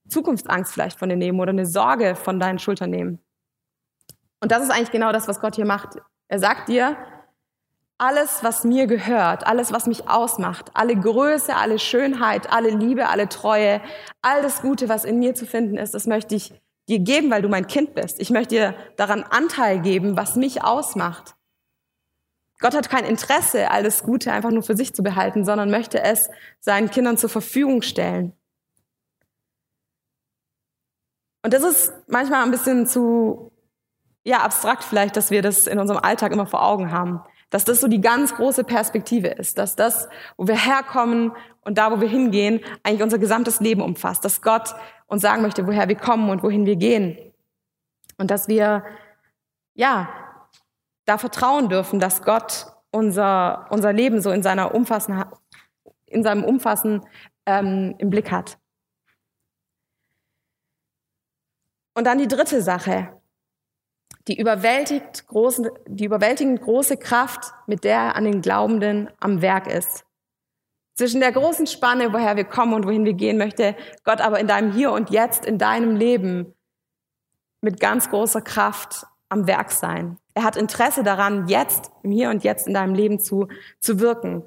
Zukunftsangst 0.07 0.73
vielleicht 0.73 0.97
von 0.97 1.09
dir 1.09 1.17
nehmen 1.17 1.39
oder 1.39 1.51
eine 1.51 1.65
Sorge 1.65 2.15
von 2.15 2.39
deinen 2.39 2.59
Schultern 2.59 2.89
nehmen. 2.89 3.19
Und 4.39 4.51
das 4.51 4.63
ist 4.63 4.69
eigentlich 4.69 4.91
genau 4.91 5.11
das, 5.11 5.27
was 5.27 5.39
Gott 5.39 5.55
hier 5.55 5.65
macht. 5.65 5.97
Er 6.27 6.39
sagt 6.39 6.69
dir, 6.69 6.97
alles, 7.97 8.43
was 8.43 8.63
mir 8.63 8.87
gehört, 8.87 9.47
alles, 9.47 9.71
was 9.71 9.85
mich 9.85 10.09
ausmacht, 10.09 10.71
alle 10.73 10.95
Größe, 10.95 11.55
alle 11.55 11.79
Schönheit, 11.79 12.51
alle 12.51 12.69
Liebe, 12.69 13.07
alle 13.07 13.29
Treue, 13.29 13.81
all 14.21 14.41
das 14.41 14.61
Gute, 14.61 14.89
was 14.89 15.05
in 15.05 15.19
mir 15.19 15.33
zu 15.33 15.45
finden 15.45 15.77
ist, 15.77 15.93
das 15.93 16.05
möchte 16.05 16.35
ich 16.35 16.53
dir 16.89 16.99
geben, 16.99 17.31
weil 17.31 17.41
du 17.41 17.49
mein 17.49 17.67
Kind 17.67 17.95
bist. 17.95 18.19
Ich 18.19 18.29
möchte 18.29 18.55
dir 18.55 18.75
daran 18.97 19.23
Anteil 19.23 19.79
geben, 19.81 20.17
was 20.17 20.35
mich 20.35 20.63
ausmacht. 20.63 21.35
Gott 22.59 22.75
hat 22.75 22.89
kein 22.89 23.05
Interesse, 23.05 23.71
alles 23.71 24.03
Gute 24.03 24.31
einfach 24.31 24.51
nur 24.51 24.63
für 24.63 24.77
sich 24.77 24.93
zu 24.93 25.03
behalten, 25.03 25.45
sondern 25.45 25.71
möchte 25.71 26.01
es 26.01 26.29
seinen 26.59 26.89
Kindern 26.89 27.17
zur 27.17 27.29
Verfügung 27.29 27.81
stellen. 27.81 28.33
Und 31.43 31.53
das 31.53 31.63
ist 31.63 31.93
manchmal 32.07 32.43
ein 32.43 32.51
bisschen 32.51 32.87
zu, 32.87 33.51
ja, 34.23 34.39
abstrakt 34.39 34.83
vielleicht, 34.83 35.15
dass 35.15 35.31
wir 35.31 35.41
das 35.41 35.67
in 35.67 35.79
unserem 35.79 35.99
Alltag 35.99 36.31
immer 36.31 36.47
vor 36.47 36.63
Augen 36.63 36.91
haben. 36.91 37.21
Dass 37.49 37.63
das 37.63 37.79
so 37.79 37.87
die 37.87 38.01
ganz 38.01 38.35
große 38.35 38.63
Perspektive 38.63 39.27
ist, 39.27 39.57
dass 39.57 39.75
das, 39.75 40.09
wo 40.37 40.47
wir 40.47 40.57
herkommen 40.57 41.31
und 41.61 41.77
da, 41.77 41.91
wo 41.91 42.01
wir 42.01 42.07
hingehen, 42.07 42.59
eigentlich 42.83 43.03
unser 43.03 43.19
gesamtes 43.19 43.59
Leben 43.59 43.81
umfasst, 43.81 44.25
dass 44.25 44.41
Gott 44.41 44.75
uns 45.07 45.21
sagen 45.21 45.41
möchte, 45.41 45.67
woher 45.67 45.87
wir 45.87 45.95
kommen 45.95 46.29
und 46.29 46.43
wohin 46.43 46.65
wir 46.65 46.75
gehen. 46.75 47.17
Und 48.17 48.31
dass 48.31 48.47
wir, 48.47 48.83
ja, 49.73 50.09
da 51.05 51.17
vertrauen 51.17 51.69
dürfen, 51.69 51.99
dass 51.99 52.23
Gott 52.23 52.67
unser, 52.91 53.67
unser 53.69 53.93
Leben 53.93 54.21
so 54.21 54.31
in 54.31 54.41
seiner 54.41 54.73
Umfassen, 54.73 55.23
in 56.05 56.23
seinem 56.23 56.43
Umfassen 56.43 57.05
ähm, 57.45 57.95
im 57.99 58.09
Blick 58.09 58.31
hat. 58.31 58.57
Und 61.93 62.05
dann 62.07 62.17
die 62.17 62.27
dritte 62.27 62.61
Sache, 62.61 63.09
die 64.27 64.39
überwältigt 64.39 65.27
große, 65.27 65.71
die 65.87 66.05
überwältigend 66.05 66.61
große 66.61 66.97
Kraft, 66.97 67.53
mit 67.67 67.83
der 67.83 67.97
er 67.97 68.15
an 68.15 68.25
den 68.25 68.41
Glaubenden 68.41 69.09
am 69.19 69.41
Werk 69.41 69.67
ist. 69.67 70.05
Zwischen 70.95 71.19
der 71.19 71.31
großen 71.31 71.67
Spanne, 71.67 72.13
woher 72.13 72.37
wir 72.37 72.45
kommen 72.45 72.73
und 72.73 72.85
wohin 72.85 73.05
wir 73.05 73.13
gehen, 73.13 73.37
möchte 73.37 73.75
Gott 74.03 74.21
aber 74.21 74.39
in 74.39 74.47
deinem 74.47 74.71
Hier 74.71 74.91
und 74.93 75.09
Jetzt, 75.09 75.45
in 75.45 75.57
deinem 75.57 75.95
Leben 75.95 76.53
mit 77.61 77.79
ganz 77.79 78.09
großer 78.09 78.41
Kraft 78.41 79.05
am 79.29 79.45
Werk 79.47 79.71
sein. 79.71 80.17
Er 80.33 80.43
hat 80.43 80.55
Interesse 80.55 81.03
daran, 81.03 81.47
jetzt, 81.47 81.91
im 82.03 82.11
Hier 82.11 82.29
und 82.29 82.43
Jetzt 82.43 82.67
in 82.67 82.73
deinem 82.73 82.95
Leben 82.95 83.19
zu, 83.19 83.47
zu 83.79 83.99
wirken. 83.99 84.43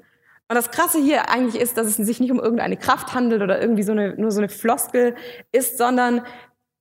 Und 0.49 0.55
das 0.55 0.71
Krasse 0.71 0.99
hier 0.99 1.29
eigentlich 1.29 1.61
ist, 1.61 1.77
dass 1.77 1.85
es 1.85 1.97
sich 1.97 2.19
nicht 2.19 2.31
um 2.31 2.39
irgendeine 2.39 2.77
Kraft 2.77 3.13
handelt 3.13 3.43
oder 3.43 3.61
irgendwie 3.61 3.83
so 3.83 3.91
eine, 3.91 4.15
nur 4.15 4.31
so 4.31 4.39
eine 4.39 4.49
Floskel 4.49 5.15
ist, 5.51 5.77
sondern 5.77 6.25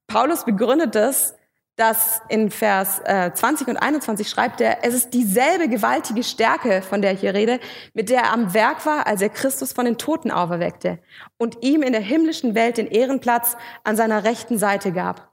Paulus 0.07 0.47
begründet 0.47 0.97
es 0.97 1.38
dass 1.79 2.21
in 2.29 2.51
Vers 2.51 3.01
äh, 3.05 3.33
20 3.33 3.69
und 3.69 3.77
21 3.77 4.29
schreibt 4.29 4.61
er, 4.61 4.85
es 4.85 4.95
ist 4.95 5.15
dieselbe 5.15 5.69
gewaltige 5.69 6.25
Stärke, 6.25 6.83
von 6.83 7.01
der 7.03 7.13
ich 7.13 7.21
hier 7.21 7.35
rede, 7.35 7.61
mit 7.95 8.11
der 8.11 8.23
er 8.23 8.33
am 8.33 8.53
Werk 8.53 8.85
war, 8.85 9.07
als 9.07 9.23
er 9.23 9.29
Christus 9.29 9.73
von 9.73 9.85
den 9.85 9.97
Toten 9.97 10.33
auferweckte 10.33 10.99
und 11.37 11.63
ihm 11.63 11.83
in 11.83 11.93
der 11.93 12.01
himmlischen 12.01 12.57
Welt 12.57 12.79
den 12.79 12.89
Ehrenplatz 12.89 13.57
an 13.85 13.95
seiner 13.95 14.25
rechten 14.25 14.59
Seite 14.59 14.91
gab. 14.91 15.33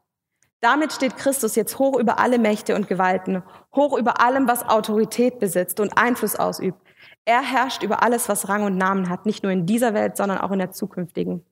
Damit 0.62 0.94
steht 0.94 1.18
Christus 1.18 1.56
jetzt 1.56 1.80
hoch 1.80 1.98
über 1.98 2.20
alle 2.20 2.38
Mächte 2.38 2.76
und 2.76 2.88
Gewalten, 2.88 3.42
hoch 3.76 3.98
über 3.98 4.22
allem, 4.22 4.48
was 4.48 4.70
Autorität 4.70 5.40
besitzt 5.40 5.80
und 5.80 5.98
Einfluss 5.98 6.36
ausübt. 6.36 6.80
Er 7.26 7.42
herrscht 7.42 7.82
über 7.82 8.04
alles, 8.04 8.30
was 8.30 8.50
Rang 8.50 8.64
und 8.64 8.78
Namen 8.78 9.10
hat, 9.10 9.26
nicht 9.26 9.42
nur 9.42 9.52
in 9.52 9.66
dieser 9.66 9.96
Welt, 9.96 10.16
sondern 10.16 10.38
auch 10.38 10.52
in 10.52 10.60
der 10.60 10.72
zukünftigen. 10.72 11.44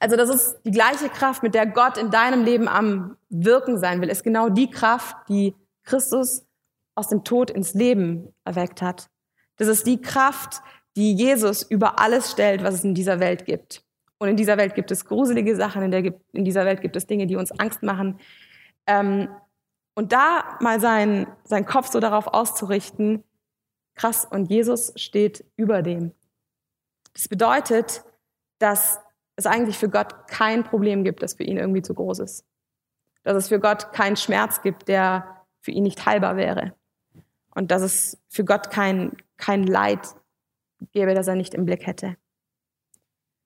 Also 0.00 0.16
das 0.16 0.30
ist 0.30 0.58
die 0.64 0.70
gleiche 0.70 1.10
Kraft, 1.10 1.42
mit 1.42 1.54
der 1.54 1.66
Gott 1.66 1.98
in 1.98 2.10
deinem 2.10 2.42
Leben 2.42 2.68
am 2.68 3.16
Wirken 3.28 3.78
sein 3.78 4.00
will, 4.00 4.08
ist 4.08 4.24
genau 4.24 4.48
die 4.48 4.70
Kraft, 4.70 5.14
die 5.28 5.54
Christus 5.84 6.46
aus 6.94 7.08
dem 7.08 7.22
Tod 7.22 7.50
ins 7.50 7.74
Leben 7.74 8.34
erweckt 8.44 8.82
hat. 8.82 9.08
Das 9.56 9.68
ist 9.68 9.86
die 9.86 10.00
Kraft, 10.00 10.62
die 10.96 11.14
Jesus 11.14 11.62
über 11.62 12.00
alles 12.00 12.30
stellt, 12.30 12.64
was 12.64 12.74
es 12.74 12.84
in 12.84 12.94
dieser 12.94 13.20
Welt 13.20 13.44
gibt. 13.44 13.84
Und 14.18 14.28
in 14.28 14.36
dieser 14.36 14.56
Welt 14.56 14.74
gibt 14.74 14.90
es 14.90 15.04
gruselige 15.04 15.54
Sachen, 15.54 15.82
in, 15.82 15.90
der, 15.90 16.14
in 16.32 16.44
dieser 16.44 16.64
Welt 16.64 16.80
gibt 16.80 16.96
es 16.96 17.06
Dinge, 17.06 17.26
die 17.26 17.36
uns 17.36 17.52
Angst 17.52 17.82
machen. 17.82 18.18
Ähm, 18.86 19.28
und 19.94 20.12
da 20.12 20.58
mal 20.60 20.80
seinen 20.80 21.26
sein 21.44 21.66
Kopf 21.66 21.90
so 21.90 22.00
darauf 22.00 22.26
auszurichten, 22.26 23.22
krass, 23.94 24.24
und 24.24 24.46
Jesus 24.50 24.92
steht 24.96 25.44
über 25.56 25.82
dem. 25.82 26.12
Das 27.12 27.28
bedeutet, 27.28 28.02
dass 28.58 28.98
es 29.40 29.46
eigentlich 29.46 29.78
für 29.78 29.88
Gott 29.88 30.28
kein 30.28 30.64
Problem 30.64 31.04
gibt, 31.04 31.22
das 31.22 31.34
für 31.34 31.44
ihn 31.44 31.56
irgendwie 31.56 31.82
zu 31.82 31.94
groß 31.94 32.20
ist. 32.20 32.44
Dass 33.22 33.36
es 33.36 33.48
für 33.48 33.60
Gott 33.60 33.92
keinen 33.92 34.16
Schmerz 34.16 34.62
gibt, 34.62 34.88
der 34.88 35.44
für 35.60 35.72
ihn 35.72 35.82
nicht 35.82 36.06
heilbar 36.06 36.36
wäre. 36.36 36.74
Und 37.54 37.70
dass 37.70 37.82
es 37.82 38.18
für 38.28 38.44
Gott 38.44 38.70
kein, 38.70 39.16
kein 39.36 39.64
Leid 39.64 40.06
gäbe, 40.92 41.14
das 41.14 41.28
er 41.28 41.34
nicht 41.34 41.54
im 41.54 41.64
Blick 41.64 41.86
hätte. 41.86 42.16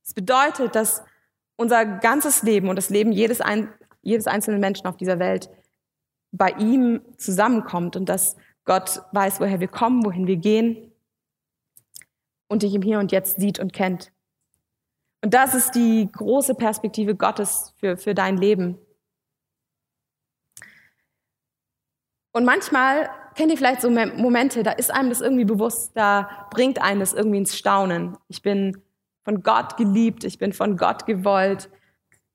Es 0.04 0.14
bedeutet, 0.14 0.74
dass 0.74 1.02
unser 1.56 1.84
ganzes 1.84 2.42
Leben 2.42 2.68
und 2.68 2.76
das 2.76 2.90
Leben 2.90 3.12
jedes, 3.12 3.40
ein, 3.40 3.72
jedes 4.02 4.26
einzelnen 4.26 4.60
Menschen 4.60 4.86
auf 4.86 4.96
dieser 4.96 5.18
Welt 5.18 5.48
bei 6.32 6.50
ihm 6.50 7.00
zusammenkommt 7.16 7.96
und 7.96 8.08
dass 8.08 8.36
Gott 8.64 9.02
weiß, 9.12 9.40
woher 9.40 9.60
wir 9.60 9.68
kommen, 9.68 10.04
wohin 10.04 10.26
wir 10.26 10.36
gehen 10.36 10.92
und 12.48 12.62
dich 12.62 12.74
im 12.74 12.82
Hier 12.82 12.98
und 12.98 13.12
Jetzt 13.12 13.40
sieht 13.40 13.58
und 13.58 13.72
kennt. 13.72 14.12
Und 15.24 15.32
das 15.32 15.54
ist 15.54 15.74
die 15.74 16.06
große 16.12 16.54
Perspektive 16.54 17.14
Gottes 17.14 17.72
für, 17.78 17.96
für 17.96 18.14
dein 18.14 18.36
Leben. 18.36 18.76
Und 22.32 22.44
manchmal 22.44 23.08
kennt 23.34 23.50
ihr 23.50 23.56
vielleicht 23.56 23.80
so 23.80 23.88
Momente, 23.88 24.62
da 24.62 24.72
ist 24.72 24.90
einem 24.90 25.08
das 25.08 25.22
irgendwie 25.22 25.46
bewusst, 25.46 25.92
da 25.94 26.46
bringt 26.50 26.78
einen 26.78 27.00
das 27.00 27.14
irgendwie 27.14 27.38
ins 27.38 27.56
Staunen. 27.56 28.18
Ich 28.28 28.42
bin 28.42 28.82
von 29.22 29.42
Gott 29.42 29.78
geliebt, 29.78 30.24
ich 30.24 30.36
bin 30.36 30.52
von 30.52 30.76
Gott 30.76 31.06
gewollt. 31.06 31.70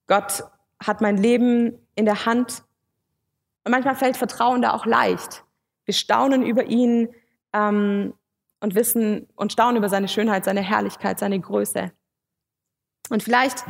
Gott 0.08 0.46
hat 0.84 1.00
mein 1.00 1.18
Leben 1.18 1.78
in 1.94 2.06
der 2.06 2.26
Hand. 2.26 2.64
Und 3.66 3.72
manchmal 3.72 3.98
fällt 3.98 4.18
Vertrauen 4.18 4.64
da 4.64 4.74
auch 4.74 4.88
leicht. 4.88 5.44
Wir 5.86 5.94
staunen 5.94 6.42
über 6.42 6.64
ihn 6.64 7.10
ähm, 7.54 8.16
und 8.62 8.74
wissen 8.74 9.28
und 9.36 9.54
staunen 9.54 9.78
über 9.78 9.90
seine 9.90 10.08
Schönheit, 10.08 10.44
seine 10.44 10.62
Herrlichkeit, 10.62 11.20
seine 11.20 11.40
Größe. 11.40 11.92
Und 13.10 13.24
vielleicht 13.24 13.64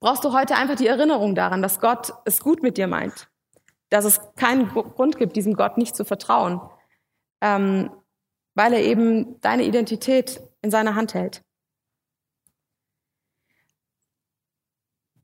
brauchst 0.00 0.24
du 0.24 0.32
heute 0.32 0.56
einfach 0.56 0.76
die 0.76 0.86
Erinnerung 0.86 1.34
daran, 1.34 1.62
dass 1.62 1.80
Gott 1.80 2.12
es 2.24 2.40
gut 2.40 2.62
mit 2.62 2.76
dir 2.76 2.86
meint. 2.86 3.28
Dass 3.88 4.04
es 4.04 4.20
keinen 4.36 4.68
Grund 4.68 5.16
gibt, 5.18 5.36
diesem 5.36 5.54
Gott 5.54 5.78
nicht 5.78 5.96
zu 5.96 6.04
vertrauen. 6.04 6.60
Ähm, 7.40 7.90
weil 8.54 8.72
er 8.72 8.82
eben 8.82 9.40
deine 9.40 9.64
Identität 9.64 10.40
in 10.60 10.70
seiner 10.70 10.94
Hand 10.94 11.14
hält. 11.14 11.42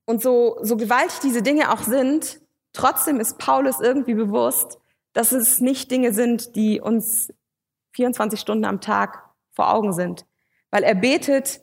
Und 0.06 0.22
so, 0.22 0.58
so 0.62 0.76
gewaltig 0.76 1.20
diese 1.20 1.42
Dinge 1.42 1.70
auch 1.70 1.82
sind, 1.82 2.40
trotzdem 2.72 3.20
ist 3.20 3.38
Paulus 3.38 3.80
irgendwie 3.80 4.14
bewusst, 4.14 4.78
dass 5.12 5.32
es 5.32 5.60
nicht 5.60 5.90
Dinge 5.90 6.14
sind, 6.14 6.56
die 6.56 6.80
uns 6.80 7.32
24 7.92 8.40
Stunden 8.40 8.64
am 8.64 8.80
Tag 8.80 9.22
vor 9.50 9.70
Augen 9.70 9.92
sind. 9.92 10.24
Weil 10.70 10.82
er 10.82 10.94
betet 10.94 11.60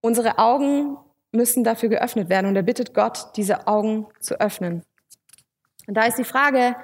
Unsere 0.00 0.38
Augen 0.38 0.96
müssen 1.32 1.64
dafür 1.64 1.88
geöffnet 1.88 2.28
werden 2.28 2.46
und 2.46 2.56
er 2.56 2.62
bittet 2.62 2.94
Gott, 2.94 3.36
diese 3.36 3.66
Augen 3.66 4.08
zu 4.20 4.40
öffnen. 4.40 4.82
Und 5.86 5.94
da 5.94 6.04
ist 6.04 6.18
die 6.18 6.24
Frage, 6.24 6.76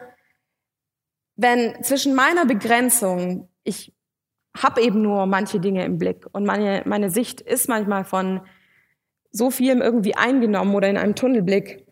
wenn 1.36 1.82
zwischen 1.82 2.14
meiner 2.14 2.46
Begrenzung, 2.46 3.48
ich 3.62 3.92
habe 4.56 4.80
eben 4.80 5.02
nur 5.02 5.26
manche 5.26 5.60
Dinge 5.60 5.84
im 5.84 5.98
Blick 5.98 6.26
und 6.32 6.44
meine, 6.44 6.82
meine 6.86 7.10
Sicht 7.10 7.40
ist 7.40 7.68
manchmal 7.68 8.04
von 8.04 8.40
so 9.30 9.50
vielem 9.50 9.82
irgendwie 9.82 10.16
eingenommen 10.16 10.74
oder 10.74 10.88
in 10.88 10.96
einem 10.96 11.14
Tunnelblick. 11.14 11.86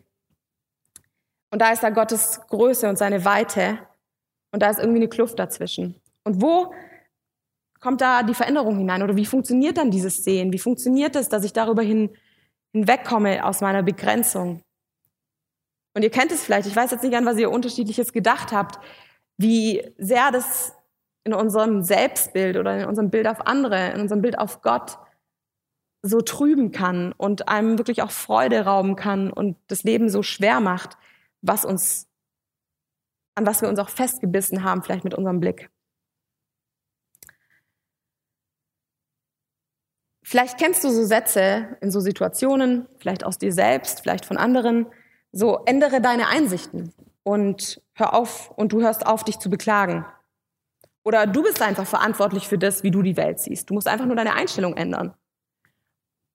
Und 1.51 1.61
da 1.61 1.71
ist 1.71 1.83
da 1.83 1.89
Gottes 1.89 2.41
Größe 2.47 2.89
und 2.89 2.97
seine 2.97 3.23
Weite 3.23 3.79
und 4.51 4.61
da 4.61 4.69
ist 4.69 4.79
irgendwie 4.79 4.99
eine 4.99 5.09
Kluft 5.09 5.37
dazwischen. 5.37 6.01
Und 6.23 6.41
wo 6.41 6.73
kommt 7.85 8.01
da 8.01 8.23
die 8.23 8.33
Veränderung 8.33 8.79
hinein? 8.79 9.03
Oder 9.03 9.15
wie 9.15 9.27
funktioniert 9.27 9.77
dann 9.77 9.91
dieses 9.91 10.23
Sehen? 10.23 10.51
Wie 10.51 10.57
funktioniert 10.57 11.15
es, 11.15 11.29
dass 11.29 11.43
ich 11.43 11.53
darüber 11.53 11.83
hin, 11.83 12.09
hinwegkomme 12.73 13.45
aus 13.45 13.61
meiner 13.61 13.83
Begrenzung? 13.83 14.63
Und 15.93 16.01
ihr 16.01 16.09
kennt 16.09 16.31
es 16.31 16.43
vielleicht, 16.43 16.67
ich 16.67 16.75
weiß 16.75 16.89
jetzt 16.89 17.03
nicht 17.03 17.15
an, 17.15 17.27
was 17.27 17.37
ihr 17.37 17.51
unterschiedliches 17.51 18.11
gedacht 18.11 18.51
habt, 18.51 18.83
wie 19.37 19.93
sehr 19.99 20.31
das 20.31 20.73
in 21.25 21.35
unserem 21.35 21.83
Selbstbild 21.83 22.57
oder 22.57 22.75
in 22.75 22.85
unserem 22.85 23.11
Bild 23.11 23.27
auf 23.27 23.45
andere, 23.45 23.91
in 23.91 24.01
unserem 24.01 24.23
Bild 24.23 24.39
auf 24.39 24.63
Gott 24.63 24.97
so 26.01 26.21
trüben 26.21 26.71
kann 26.71 27.11
und 27.11 27.47
einem 27.49 27.77
wirklich 27.77 28.01
auch 28.01 28.11
Freude 28.11 28.65
rauben 28.65 28.95
kann 28.95 29.31
und 29.31 29.57
das 29.67 29.83
Leben 29.83 30.09
so 30.09 30.23
schwer 30.23 30.59
macht, 30.59 30.97
was 31.41 31.63
uns, 31.63 32.07
an 33.35 33.45
was 33.45 33.61
wir 33.61 33.69
uns 33.69 33.77
auch 33.77 33.89
festgebissen 33.89 34.63
haben, 34.63 34.81
vielleicht 34.81 35.03
mit 35.03 35.13
unserem 35.13 35.39
Blick. 35.39 35.69
Vielleicht 40.27 40.57
kennst 40.57 40.83
du 40.83 40.89
so 40.89 41.05
Sätze 41.05 41.77
in 41.81 41.91
so 41.91 41.99
Situationen, 41.99 42.87
vielleicht 42.97 43.23
aus 43.23 43.37
dir 43.37 43.53
selbst, 43.53 44.01
vielleicht 44.01 44.25
von 44.25 44.37
anderen, 44.37 44.87
so 45.31 45.59
ändere 45.67 46.01
deine 46.01 46.29
Einsichten 46.29 46.91
und 47.21 47.79
hör 47.93 48.15
auf 48.15 48.49
und 48.57 48.73
du 48.73 48.81
hörst 48.81 49.05
auf, 49.05 49.23
dich 49.23 49.37
zu 49.37 49.51
beklagen. 49.51 50.03
Oder 51.03 51.27
du 51.27 51.43
bist 51.43 51.61
einfach 51.61 51.85
verantwortlich 51.85 52.47
für 52.47 52.57
das, 52.57 52.81
wie 52.81 52.89
du 52.89 53.03
die 53.03 53.17
Welt 53.17 53.39
siehst. 53.39 53.69
Du 53.69 53.75
musst 53.75 53.87
einfach 53.87 54.07
nur 54.07 54.15
deine 54.15 54.33
Einstellung 54.33 54.75
ändern. 54.75 55.13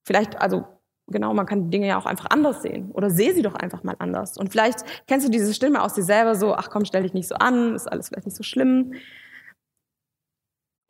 Vielleicht, 0.07 0.41
also 0.41 0.67
genau, 1.09 1.35
man 1.35 1.47
kann 1.47 1.73
Dinge 1.73 1.89
ja 1.89 1.99
auch 1.99 2.07
einfach 2.07 2.27
anders 2.31 2.63
sehen. 2.63 2.93
Oder 2.93 3.11
sehe 3.11 3.35
sie 3.35 3.43
doch 3.43 3.55
einfach 3.55 3.83
mal 3.83 3.97
anders. 3.99 4.39
Und 4.39 4.51
vielleicht 4.53 4.85
kennst 5.09 5.27
du 5.27 5.33
diese 5.33 5.53
Stimme 5.53 5.83
aus 5.83 5.95
dir 5.95 6.05
selber 6.05 6.37
so, 6.37 6.55
ach 6.55 6.71
komm, 6.71 6.85
stell 6.85 7.03
dich 7.03 7.13
nicht 7.13 7.27
so 7.27 7.35
an, 7.35 7.75
ist 7.75 7.91
alles 7.91 8.07
vielleicht 8.07 8.27
nicht 8.27 8.37
so 8.37 8.45
schlimm. 8.45 8.95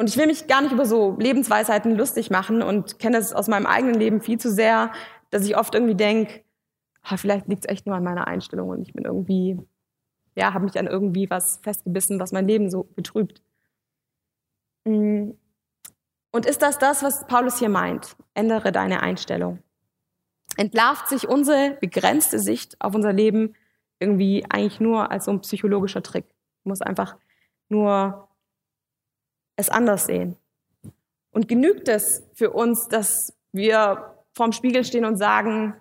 Und 0.00 0.08
ich 0.08 0.16
will 0.16 0.26
mich 0.26 0.46
gar 0.46 0.62
nicht 0.62 0.72
über 0.72 0.86
so 0.86 1.14
Lebensweisheiten 1.20 1.94
lustig 1.94 2.30
machen 2.30 2.62
und 2.62 2.98
kenne 2.98 3.18
es 3.18 3.34
aus 3.34 3.48
meinem 3.48 3.66
eigenen 3.66 3.96
Leben 3.96 4.22
viel 4.22 4.38
zu 4.38 4.50
sehr, 4.50 4.92
dass 5.28 5.44
ich 5.44 5.58
oft 5.58 5.74
irgendwie 5.74 5.94
denke, 5.94 6.42
vielleicht 7.16 7.48
liegt 7.48 7.66
es 7.66 7.70
echt 7.70 7.84
nur 7.84 7.96
an 7.96 8.02
meiner 8.02 8.26
Einstellung 8.26 8.70
und 8.70 8.80
ich 8.80 8.94
bin 8.94 9.04
irgendwie, 9.04 9.58
ja, 10.36 10.54
habe 10.54 10.64
mich 10.64 10.78
an 10.78 10.86
irgendwie 10.86 11.28
was 11.28 11.58
festgebissen, 11.58 12.18
was 12.18 12.32
mein 12.32 12.48
Leben 12.48 12.70
so 12.70 12.84
betrübt. 12.84 13.42
Mm. 14.86 15.32
Und 16.32 16.46
ist 16.46 16.62
das 16.62 16.78
das, 16.78 17.02
was 17.02 17.26
Paulus 17.26 17.58
hier 17.58 17.68
meint? 17.68 18.16
Ändere 18.32 18.72
deine 18.72 19.02
Einstellung. 19.02 19.58
Entlarvt 20.56 21.10
sich 21.10 21.28
unsere 21.28 21.76
begrenzte 21.78 22.38
Sicht 22.38 22.80
auf 22.80 22.94
unser 22.94 23.12
Leben 23.12 23.54
irgendwie 23.98 24.46
eigentlich 24.48 24.80
nur 24.80 25.10
als 25.10 25.26
so 25.26 25.30
ein 25.30 25.42
psychologischer 25.42 26.02
Trick. 26.02 26.24
Man 26.64 26.70
muss 26.70 26.80
einfach 26.80 27.18
nur 27.68 28.29
es 29.60 29.68
anders 29.68 30.06
sehen. 30.06 30.36
Und 31.30 31.48
genügt 31.48 31.88
es 31.88 32.26
für 32.34 32.50
uns, 32.50 32.88
dass 32.88 33.32
wir 33.52 34.16
vorm 34.34 34.52
Spiegel 34.52 34.84
stehen 34.84 35.04
und 35.04 35.16
sagen, 35.16 35.80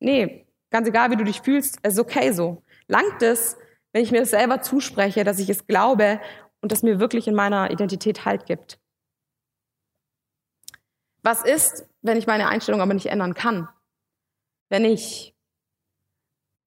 nee, 0.00 0.46
ganz 0.70 0.88
egal, 0.88 1.10
wie 1.10 1.16
du 1.16 1.24
dich 1.24 1.40
fühlst, 1.40 1.78
es 1.82 1.94
ist 1.94 2.00
okay 2.00 2.32
so. 2.32 2.62
Langt 2.86 3.22
es, 3.22 3.56
wenn 3.92 4.02
ich 4.02 4.12
mir 4.12 4.20
das 4.20 4.30
selber 4.30 4.60
zuspreche, 4.60 5.24
dass 5.24 5.38
ich 5.38 5.48
es 5.48 5.66
glaube 5.66 6.20
und 6.60 6.72
das 6.72 6.82
mir 6.82 7.00
wirklich 7.00 7.26
in 7.28 7.34
meiner 7.34 7.70
Identität 7.70 8.24
Halt 8.24 8.46
gibt. 8.46 8.78
Was 11.22 11.44
ist, 11.44 11.88
wenn 12.02 12.16
ich 12.16 12.26
meine 12.26 12.48
Einstellung 12.48 12.80
aber 12.80 12.94
nicht 12.94 13.06
ändern 13.06 13.34
kann? 13.34 13.68
Wenn 14.68 14.84
ich 14.84 15.34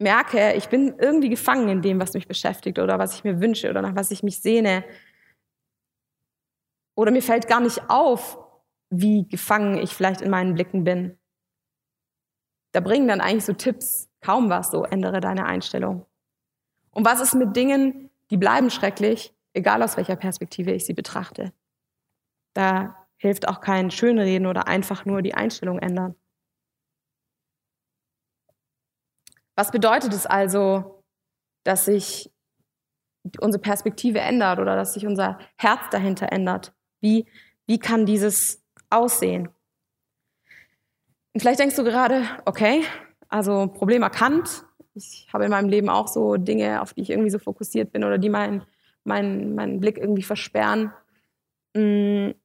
merke, 0.02 0.54
ich 0.54 0.68
bin 0.68 0.96
irgendwie 0.98 1.30
gefangen 1.30 1.70
in 1.70 1.82
dem, 1.82 2.00
was 2.00 2.14
mich 2.14 2.28
beschäftigt 2.28 2.80
oder 2.80 3.00
was 3.00 3.14
ich 3.14 3.24
mir 3.24 3.40
wünsche 3.40 3.70
oder 3.70 3.82
nach 3.82 3.96
was 3.96 4.12
ich 4.12 4.24
mich 4.24 4.42
sehne. 4.42 4.84
Oder 7.02 7.10
mir 7.10 7.24
fällt 7.24 7.48
gar 7.48 7.62
nicht 7.62 7.90
auf, 7.90 8.38
wie 8.92 9.28
gefangen 9.28 9.80
ich 9.80 9.96
vielleicht 9.96 10.22
in 10.22 10.30
meinen 10.30 10.54
Blicken 10.54 10.84
bin. 10.84 11.18
Da 12.74 12.80
bringen 12.80 13.08
dann 13.08 13.22
eigentlich 13.22 13.46
so 13.46 13.54
Tipps 13.54 14.08
kaum 14.22 14.52
was, 14.52 14.70
so 14.70 14.84
ändere 14.84 15.20
deine 15.20 15.48
Einstellung. 15.48 16.06
Und 16.92 17.04
was 17.04 17.20
ist 17.20 17.34
mit 17.34 17.56
Dingen, 17.56 18.12
die 18.30 18.38
bleiben 18.38 18.70
schrecklich, 18.70 19.34
egal 19.54 19.82
aus 19.82 19.98
welcher 19.98 20.16
Perspektive 20.16 20.74
ich 20.74 20.86
sie 20.86 20.94
betrachte. 20.94 21.52
Da 22.54 23.08
hilft 23.18 23.48
auch 23.48 23.62
kein 23.62 23.90
Schönreden 23.90 24.46
oder 24.46 24.68
einfach 24.68 25.04
nur 25.04 25.24
die 25.24 25.34
Einstellung 25.34 25.80
ändern. 25.80 26.14
Was 29.56 29.72
bedeutet 29.72 30.14
es 30.14 30.28
also, 30.28 31.04
dass 31.64 31.86
sich 31.86 32.32
unsere 33.40 33.60
Perspektive 33.60 34.20
ändert 34.20 34.60
oder 34.60 34.76
dass 34.76 34.94
sich 34.94 35.08
unser 35.08 35.40
Herz 35.58 35.90
dahinter 35.90 36.32
ändert? 36.32 36.76
Wie, 37.02 37.26
wie 37.68 37.80
kann 37.80 38.06
dieses 38.06 38.64
aussehen? 38.90 39.50
Und 41.34 41.40
vielleicht 41.40 41.60
denkst 41.60 41.76
du 41.76 41.84
gerade, 41.84 42.24
okay, 42.46 42.84
also 43.28 43.68
Problem 43.68 44.04
erkannt. 44.04 44.66
Ich 44.94 45.28
habe 45.34 45.46
in 45.46 45.52
meinem 45.52 45.70
Leben 45.70 45.90
auch 45.90 46.08
so 46.08 46.36
Dinge, 46.36 46.82
auf 46.82 46.94
die 46.94 47.02
ich 47.02 47.10
irgendwie 47.10 47.30
so 47.30 47.40
fokussiert 47.40 47.92
bin 47.92 48.04
oder 48.04 48.18
die 48.18 48.30
mein 48.30 48.66
meinen, 49.04 49.56
meinen 49.56 49.80
Blick 49.80 49.98
irgendwie 49.98 50.24
versperren. 50.24 50.94
Hm, 51.76 52.36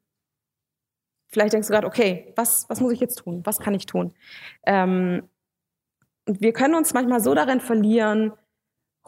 vielleicht 1.29 1.53
denkst 1.53 1.69
du 1.69 1.73
gerade, 1.73 1.87
okay, 1.87 2.33
was, 2.37 2.69
was 2.69 2.81
muss 2.81 2.93
ich 2.93 3.01
jetzt 3.01 3.17
tun? 3.17 3.43
Was 3.45 3.59
kann 3.59 3.75
ich 3.75 3.87
tun? 3.87 4.15
Ähm, 4.65 5.29
wir 6.27 6.53
können 6.53 6.75
uns 6.75 6.95
manchmal 6.95 7.21
so 7.21 7.35
darin 7.35 7.61
verlieren, 7.61 8.33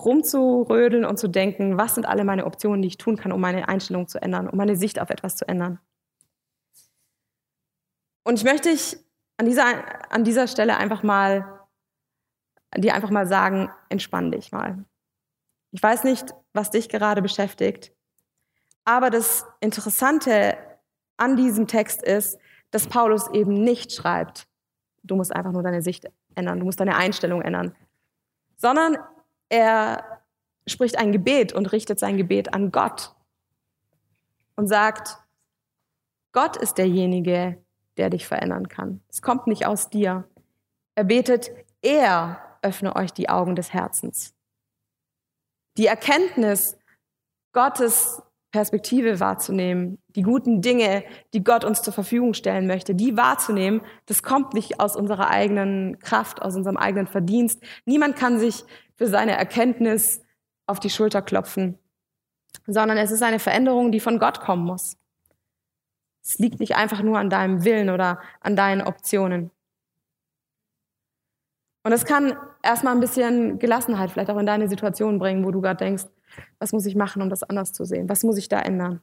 rumzurödeln 0.04 1.04
und 1.04 1.18
zu 1.18 1.28
denken, 1.28 1.76
was 1.76 1.94
sind 1.94 2.06
alle 2.06 2.24
meine 2.24 2.46
Optionen, 2.46 2.82
die 2.82 2.88
ich 2.88 2.98
tun 2.98 3.16
kann, 3.16 3.32
um 3.32 3.40
meine 3.40 3.68
Einstellung 3.68 4.06
zu 4.08 4.20
ändern, 4.20 4.48
um 4.48 4.56
meine 4.56 4.76
Sicht 4.76 5.00
auf 5.00 5.10
etwas 5.10 5.36
zu 5.36 5.48
ändern. 5.48 5.80
Und 8.24 8.38
ich 8.38 8.44
möchte 8.44 8.70
dich 8.70 8.96
an 9.38 9.46
dieser, 9.46 10.12
an 10.12 10.24
dieser 10.24 10.46
Stelle 10.46 10.76
einfach 10.76 11.02
mal, 11.02 11.60
dir 12.76 12.94
einfach 12.94 13.10
mal 13.10 13.26
sagen, 13.26 13.70
entspann 13.88 14.30
dich 14.30 14.52
mal. 14.52 14.84
Ich 15.72 15.82
weiß 15.82 16.04
nicht, 16.04 16.34
was 16.52 16.70
dich 16.70 16.88
gerade 16.88 17.22
beschäftigt. 17.22 17.92
Aber 18.84 19.10
das 19.10 19.46
Interessante 19.60 20.56
an 21.16 21.36
diesem 21.36 21.66
Text 21.66 22.02
ist, 22.02 22.38
dass 22.70 22.86
Paulus 22.86 23.30
eben 23.32 23.54
nicht 23.54 23.92
schreibt, 23.92 24.46
du 25.02 25.16
musst 25.16 25.34
einfach 25.34 25.52
nur 25.52 25.62
deine 25.62 25.82
Sicht 25.82 26.06
ändern, 26.34 26.58
du 26.58 26.64
musst 26.64 26.80
deine 26.80 26.96
Einstellung 26.96 27.42
ändern, 27.42 27.74
sondern 28.56 28.98
er 29.48 30.22
spricht 30.66 30.98
ein 30.98 31.12
Gebet 31.12 31.52
und 31.52 31.72
richtet 31.72 31.98
sein 31.98 32.16
Gebet 32.16 32.52
an 32.54 32.70
Gott 32.70 33.14
und 34.56 34.66
sagt, 34.66 35.18
Gott 36.32 36.56
ist 36.56 36.78
derjenige, 36.78 37.62
der 37.96 38.10
dich 38.10 38.26
verändern 38.26 38.68
kann. 38.68 39.02
Es 39.08 39.22
kommt 39.22 39.46
nicht 39.46 39.66
aus 39.66 39.88
dir. 39.88 40.28
Er 40.94 41.04
betet, 41.04 41.50
er 41.80 42.58
öffne 42.62 42.94
euch 42.96 43.12
die 43.12 43.28
Augen 43.28 43.56
des 43.56 43.72
Herzens 43.72 44.34
die 45.78 45.86
Erkenntnis, 45.86 46.76
Gottes 47.52 48.20
Perspektive 48.50 49.20
wahrzunehmen, 49.20 49.98
die 50.08 50.22
guten 50.22 50.60
Dinge, 50.60 51.04
die 51.32 51.44
Gott 51.44 51.64
uns 51.64 51.82
zur 51.82 51.92
Verfügung 51.92 52.34
stellen 52.34 52.66
möchte, 52.66 52.94
die 52.94 53.16
wahrzunehmen, 53.16 53.82
das 54.06 54.22
kommt 54.22 54.54
nicht 54.54 54.80
aus 54.80 54.96
unserer 54.96 55.28
eigenen 55.28 55.98
Kraft, 56.00 56.42
aus 56.42 56.56
unserem 56.56 56.76
eigenen 56.76 57.06
Verdienst. 57.06 57.62
Niemand 57.84 58.16
kann 58.16 58.38
sich 58.38 58.64
für 58.98 59.06
seine 59.06 59.36
Erkenntnis 59.36 60.20
auf 60.66 60.80
die 60.80 60.90
Schulter 60.90 61.22
klopfen, 61.22 61.78
sondern 62.66 62.98
es 62.98 63.12
ist 63.12 63.22
eine 63.22 63.38
Veränderung, 63.38 63.92
die 63.92 64.00
von 64.00 64.18
Gott 64.18 64.40
kommen 64.40 64.64
muss. 64.64 64.96
Es 66.22 66.38
liegt 66.38 66.60
nicht 66.60 66.74
einfach 66.76 67.00
nur 67.02 67.18
an 67.18 67.30
deinem 67.30 67.64
Willen 67.64 67.88
oder 67.88 68.20
an 68.40 68.56
deinen 68.56 68.82
Optionen. 68.82 69.50
Und 71.84 71.92
das 71.92 72.04
kann 72.04 72.36
erstmal 72.62 72.94
ein 72.94 73.00
bisschen 73.00 73.58
Gelassenheit 73.58 74.10
vielleicht 74.10 74.30
auch 74.30 74.36
in 74.36 74.44
deine 74.44 74.68
Situation 74.68 75.18
bringen, 75.18 75.44
wo 75.44 75.52
du 75.52 75.62
gerade 75.62 75.82
denkst, 75.82 76.04
was 76.58 76.72
muss 76.72 76.84
ich 76.84 76.96
machen, 76.96 77.22
um 77.22 77.30
das 77.30 77.44
anders 77.44 77.72
zu 77.72 77.84
sehen? 77.84 78.08
Was 78.08 78.24
muss 78.24 78.36
ich 78.36 78.48
da 78.48 78.60
ändern? 78.60 79.00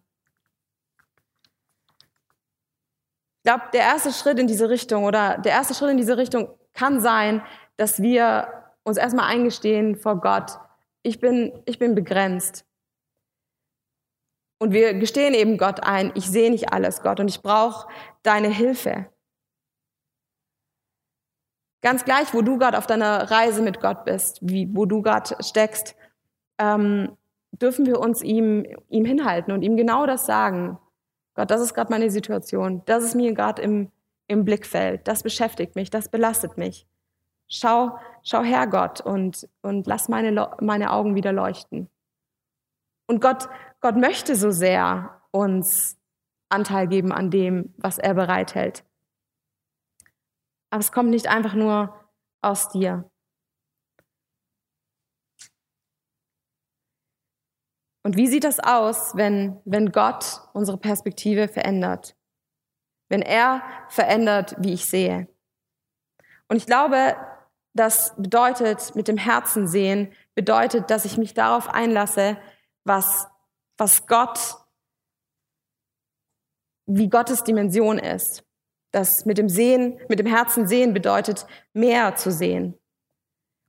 Ich 3.38 3.52
glaube, 3.52 3.64
der 3.74 3.82
erste 3.82 4.12
Schritt 4.12 4.38
in 4.40 4.48
diese 4.48 4.70
Richtung 4.70 5.06
oder 5.06 5.38
der 5.38 5.54
erste 5.54 5.74
Schritt 5.74 5.92
in 5.92 5.98
diese 5.98 6.18
Richtung 6.18 6.50
kann 6.74 7.00
sein, 7.00 7.42
dass 7.78 8.02
wir 8.02 8.65
uns 8.86 8.98
erstmal 8.98 9.30
eingestehen 9.30 9.98
vor 9.98 10.22
Gott, 10.22 10.60
ich 11.02 11.20
bin, 11.20 11.52
ich 11.66 11.78
bin 11.80 11.96
begrenzt. 11.96 12.66
Und 14.58 14.72
wir 14.72 14.94
gestehen 14.94 15.34
eben 15.34 15.58
Gott 15.58 15.82
ein, 15.84 16.12
ich 16.16 16.30
sehe 16.30 16.50
nicht 16.50 16.72
alles, 16.72 17.02
Gott, 17.02 17.20
und 17.20 17.28
ich 17.28 17.42
brauche 17.42 17.88
deine 18.24 18.48
Hilfe. 18.48 19.08
Ganz 21.82 22.06
gleich, 22.06 22.34
wo 22.34 22.42
du 22.42 22.58
gerade 22.58 22.78
auf 22.78 22.88
deiner 22.88 23.30
Reise 23.30 23.62
mit 23.62 23.82
Gott 23.82 24.06
bist, 24.06 24.40
wie, 24.42 24.74
wo 24.74 24.86
du 24.86 25.02
gerade 25.02 25.36
steckst, 25.44 25.96
ähm, 26.58 27.16
dürfen 27.52 27.86
wir 27.86 28.00
uns 28.00 28.22
ihm, 28.22 28.66
ihm 28.90 29.06
hinhalten 29.06 29.54
und 29.54 29.62
ihm 29.62 29.78
genau 29.78 30.06
das 30.06 30.26
sagen. 30.26 30.80
Gott, 31.36 31.52
das 31.52 31.62
ist 31.62 31.74
gerade 31.74 31.92
meine 31.92 32.10
Situation. 32.10 32.82
Das 32.86 33.04
ist 33.04 33.14
mir 33.14 33.34
gerade 33.34 33.62
im, 33.62 33.92
im 34.28 34.46
Blickfeld. 34.46 35.08
Das 35.08 35.22
beschäftigt 35.22 35.76
mich. 35.76 35.90
Das 35.90 36.10
belastet 36.10 36.58
mich. 36.58 36.88
Schau, 37.48 38.00
schau 38.24 38.42
her, 38.42 38.68
Gott, 38.68 39.02
und, 39.02 39.48
und 39.62 39.88
lass 39.88 40.10
meine, 40.10 40.56
meine 40.62 40.92
Augen 40.92 41.16
wieder 41.16 41.32
leuchten. 41.32 41.90
Und 43.08 43.22
Gott, 43.22 43.48
Gott 43.82 43.96
möchte 43.96 44.36
so 44.36 44.52
sehr 44.52 45.22
uns 45.32 45.98
Anteil 46.50 46.88
geben 46.88 47.12
an 47.12 47.30
dem, 47.30 47.74
was 47.78 47.98
er 47.98 48.14
bereithält. 48.14 48.84
Aber 50.72 50.80
es 50.80 50.92
kommt 50.92 51.10
nicht 51.10 51.28
einfach 51.28 51.54
nur 51.54 51.94
aus 52.42 52.70
dir. 52.70 53.10
Und 58.04 58.18
wie 58.18 58.28
sieht 58.28 58.44
das 58.44 58.60
aus, 58.60 59.16
wenn, 59.16 59.60
wenn 59.66 59.92
Gott 59.92 60.42
unsere 60.54 60.78
Perspektive 60.78 61.48
verändert? 61.48 62.16
Wenn 63.10 63.24
er 63.24 63.64
verändert, 63.90 64.56
wie 64.60 64.74
ich 64.74 64.86
sehe? 64.86 65.28
Und 66.48 66.58
ich 66.58 66.68
glaube, 66.68 67.16
das 67.76 68.14
bedeutet, 68.18 68.96
mit 68.96 69.10
dem 69.10 69.18
Herzen 69.18 69.68
sehen, 69.68 70.14
bedeutet, 70.34 70.90
dass 70.90 71.04
ich 71.04 71.18
mich 71.18 71.34
darauf 71.34 71.70
einlasse, 71.70 72.38
was, 72.86 73.28
was 73.78 74.08
Gott, 74.08 74.40
wie 76.86 77.10
Gottes 77.10 77.44
Dimension 77.44 78.00
ist. 78.00 78.44
Das 78.92 79.26
mit 79.26 79.38
dem 79.38 79.50
Sehen, 79.50 80.00
mit 80.08 80.20
dem 80.20 80.26
Herzen 80.26 80.68
sehen 80.68 80.94
bedeutet, 80.94 81.46
mehr 81.74 82.16
zu 82.16 82.32
sehen. 82.32 82.80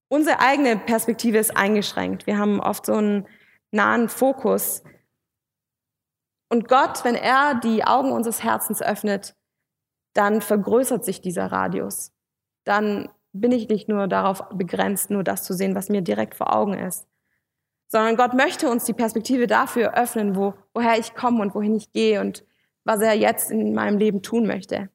Unsere 0.09 0.39
eigene 0.39 0.77
Perspektive 0.77 1.39
ist 1.39 1.57
eingeschränkt. 1.57 2.29
Wir 2.29 2.39
haben 2.39 2.61
oft 2.61 2.87
so 2.87 2.95
einen 2.95 3.27
nahen 3.73 4.09
Fokus. 4.09 4.85
Und 6.49 6.69
Gott, 6.69 7.05
wenn 7.05 7.17
er 7.17 7.57
die 7.57 7.83
Augen 7.83 8.13
unseres 8.13 8.45
Herzens 8.45 8.81
öffnet, 8.81 9.35
dann 10.13 10.41
vergrößert 10.43 11.05
sich 11.05 11.21
dieser 11.21 11.51
Radius. 11.51 12.13
Dann 12.63 13.09
bin 13.41 13.53
ich 13.53 13.69
nicht 13.69 13.89
nur 13.89 14.07
darauf 14.09 14.49
begrenzt, 14.51 15.11
nur 15.11 15.25
das 15.25 15.45
zu 15.45 15.55
sehen, 15.55 15.75
was 15.75 15.89
mir 15.89 16.03
direkt 16.03 16.35
vor 16.35 16.55
Augen 16.55 16.75
ist, 16.75 17.07
sondern 17.89 18.17
Gott 18.17 18.35
möchte 18.35 18.69
uns 18.69 18.85
die 18.85 18.93
Perspektive 18.93 19.47
dafür 19.47 19.95
öffnen, 19.95 20.37
wo, 20.37 20.55
woher 20.75 20.99
ich 20.99 21.15
komme 21.15 21.41
und 21.43 21.55
wohin 21.55 21.75
ich 21.75 21.93
gehe 21.93 22.21
und 22.21 22.45
was 22.85 23.01
er 23.01 23.15
jetzt 23.15 23.51
in 23.51 23.75
meinem 23.75 23.99
Leben 23.99 24.23
tun 24.23 24.47
möchte. 24.47 24.91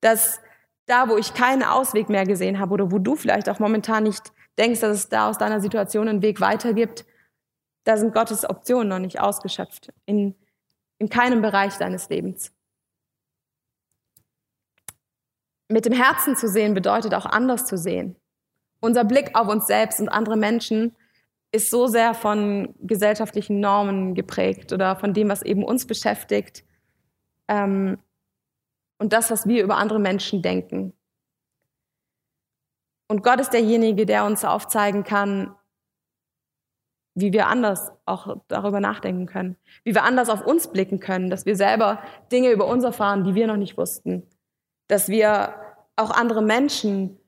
Dass 0.00 0.40
da, 0.86 1.08
wo 1.08 1.16
ich 1.16 1.34
keinen 1.34 1.62
Ausweg 1.62 2.08
mehr 2.08 2.26
gesehen 2.26 2.58
habe 2.58 2.72
oder 2.74 2.90
wo 2.90 2.98
du 2.98 3.14
vielleicht 3.14 3.48
auch 3.48 3.58
momentan 3.58 4.04
nicht 4.04 4.32
denkst, 4.58 4.80
dass 4.80 4.96
es 4.96 5.08
da 5.08 5.30
aus 5.30 5.38
deiner 5.38 5.60
Situation 5.60 6.08
einen 6.08 6.22
Weg 6.22 6.40
weiter 6.40 6.74
gibt, 6.74 7.04
da 7.84 7.96
sind 7.96 8.14
Gottes 8.14 8.48
Optionen 8.48 8.88
noch 8.88 8.98
nicht 8.98 9.20
ausgeschöpft 9.20 9.92
in, 10.06 10.34
in 10.98 11.08
keinem 11.08 11.42
Bereich 11.42 11.76
deines 11.78 12.08
Lebens. 12.08 12.52
Mit 15.72 15.86
dem 15.86 15.94
Herzen 15.94 16.36
zu 16.36 16.48
sehen 16.48 16.74
bedeutet 16.74 17.14
auch 17.14 17.24
anders 17.24 17.64
zu 17.64 17.78
sehen. 17.78 18.14
Unser 18.80 19.04
Blick 19.04 19.30
auf 19.34 19.48
uns 19.48 19.66
selbst 19.66 20.00
und 20.00 20.10
andere 20.10 20.36
Menschen 20.36 20.94
ist 21.50 21.70
so 21.70 21.86
sehr 21.86 22.12
von 22.12 22.74
gesellschaftlichen 22.80 23.58
Normen 23.58 24.14
geprägt 24.14 24.74
oder 24.74 24.96
von 24.96 25.14
dem, 25.14 25.30
was 25.30 25.40
eben 25.40 25.64
uns 25.64 25.86
beschäftigt 25.86 26.62
ähm, 27.48 27.98
und 28.98 29.14
das, 29.14 29.30
was 29.30 29.46
wir 29.46 29.64
über 29.64 29.78
andere 29.78 29.98
Menschen 29.98 30.42
denken. 30.42 30.92
Und 33.08 33.22
Gott 33.22 33.40
ist 33.40 33.54
derjenige, 33.54 34.04
der 34.04 34.26
uns 34.26 34.44
aufzeigen 34.44 35.04
kann, 35.04 35.54
wie 37.14 37.32
wir 37.32 37.46
anders 37.46 37.92
auch 38.04 38.42
darüber 38.48 38.80
nachdenken 38.80 39.24
können, 39.24 39.56
wie 39.84 39.94
wir 39.94 40.02
anders 40.02 40.28
auf 40.28 40.44
uns 40.46 40.68
blicken 40.68 41.00
können, 41.00 41.30
dass 41.30 41.46
wir 41.46 41.56
selber 41.56 42.02
Dinge 42.30 42.50
über 42.50 42.66
uns 42.66 42.84
erfahren, 42.84 43.24
die 43.24 43.34
wir 43.34 43.46
noch 43.46 43.56
nicht 43.56 43.78
wussten, 43.78 44.26
dass 44.88 45.08
wir 45.08 45.54
auch 45.96 46.10
andere 46.10 46.42
Menschen 46.42 47.18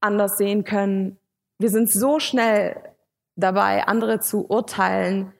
anders 0.00 0.36
sehen 0.38 0.64
können. 0.64 1.18
Wir 1.58 1.70
sind 1.70 1.90
so 1.90 2.20
schnell 2.20 2.76
dabei, 3.36 3.86
andere 3.86 4.20
zu 4.20 4.46
urteilen, 4.48 5.32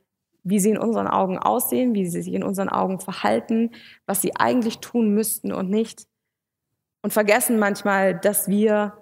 wie 0.43 0.61
sie 0.61 0.71
in 0.71 0.79
unseren 0.79 1.07
Augen 1.07 1.39
aussehen, 1.39 1.95
wie 1.95 2.07
sie 2.07 2.23
sich 2.23 2.35
in 2.35 2.43
unseren 2.43 2.69
Augen 2.69 3.01
verhalten, 3.01 3.71
was 4.07 4.21
sie 4.21 4.37
eigentlich 4.37 4.79
tun 4.79 5.15
müssten 5.15 5.53
und 5.53 5.71
nicht. 5.71 6.07
Und 7.03 7.13
vergessen 7.13 7.59
manchmal, 7.59 8.19
dass 8.19 8.49
wir 8.49 8.97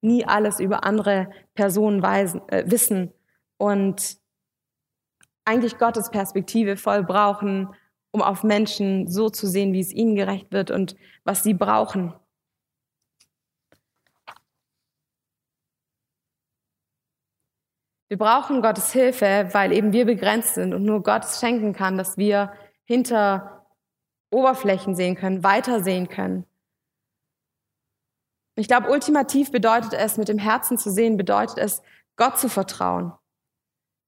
nie 0.00 0.24
alles 0.24 0.60
über 0.60 0.84
andere 0.84 1.30
Personen 1.54 2.02
weisen, 2.02 2.40
äh, 2.48 2.64
wissen 2.66 3.12
und 3.56 4.18
eigentlich 5.44 5.78
Gottes 5.78 6.10
Perspektive 6.10 6.76
voll 6.76 7.02
brauchen, 7.02 7.68
um 8.10 8.22
auf 8.22 8.44
Menschen 8.44 9.08
so 9.08 9.30
zu 9.30 9.46
sehen, 9.46 9.72
wie 9.72 9.80
es 9.80 9.92
ihnen 9.92 10.14
gerecht 10.14 10.52
wird 10.52 10.70
und 10.70 10.96
was 11.24 11.42
sie 11.42 11.54
brauchen. 11.54 12.14
Wir 18.08 18.16
brauchen 18.16 18.62
Gottes 18.62 18.92
Hilfe, 18.92 19.48
weil 19.52 19.72
eben 19.72 19.92
wir 19.92 20.06
begrenzt 20.06 20.54
sind 20.54 20.72
und 20.72 20.82
nur 20.82 21.02
Gott 21.02 21.24
es 21.24 21.40
schenken 21.40 21.74
kann, 21.74 21.98
dass 21.98 22.16
wir 22.16 22.52
hinter 22.84 23.66
Oberflächen 24.30 24.94
sehen 24.94 25.14
können, 25.14 25.44
weiter 25.44 25.82
sehen 25.82 26.08
können. 26.08 26.46
Ich 28.56 28.66
glaube, 28.66 28.90
ultimativ 28.90 29.52
bedeutet 29.52 29.92
es, 29.92 30.16
mit 30.16 30.28
dem 30.28 30.38
Herzen 30.38 30.78
zu 30.78 30.90
sehen, 30.90 31.16
bedeutet 31.16 31.58
es, 31.58 31.82
Gott 32.16 32.38
zu 32.38 32.48
vertrauen. 32.48 33.12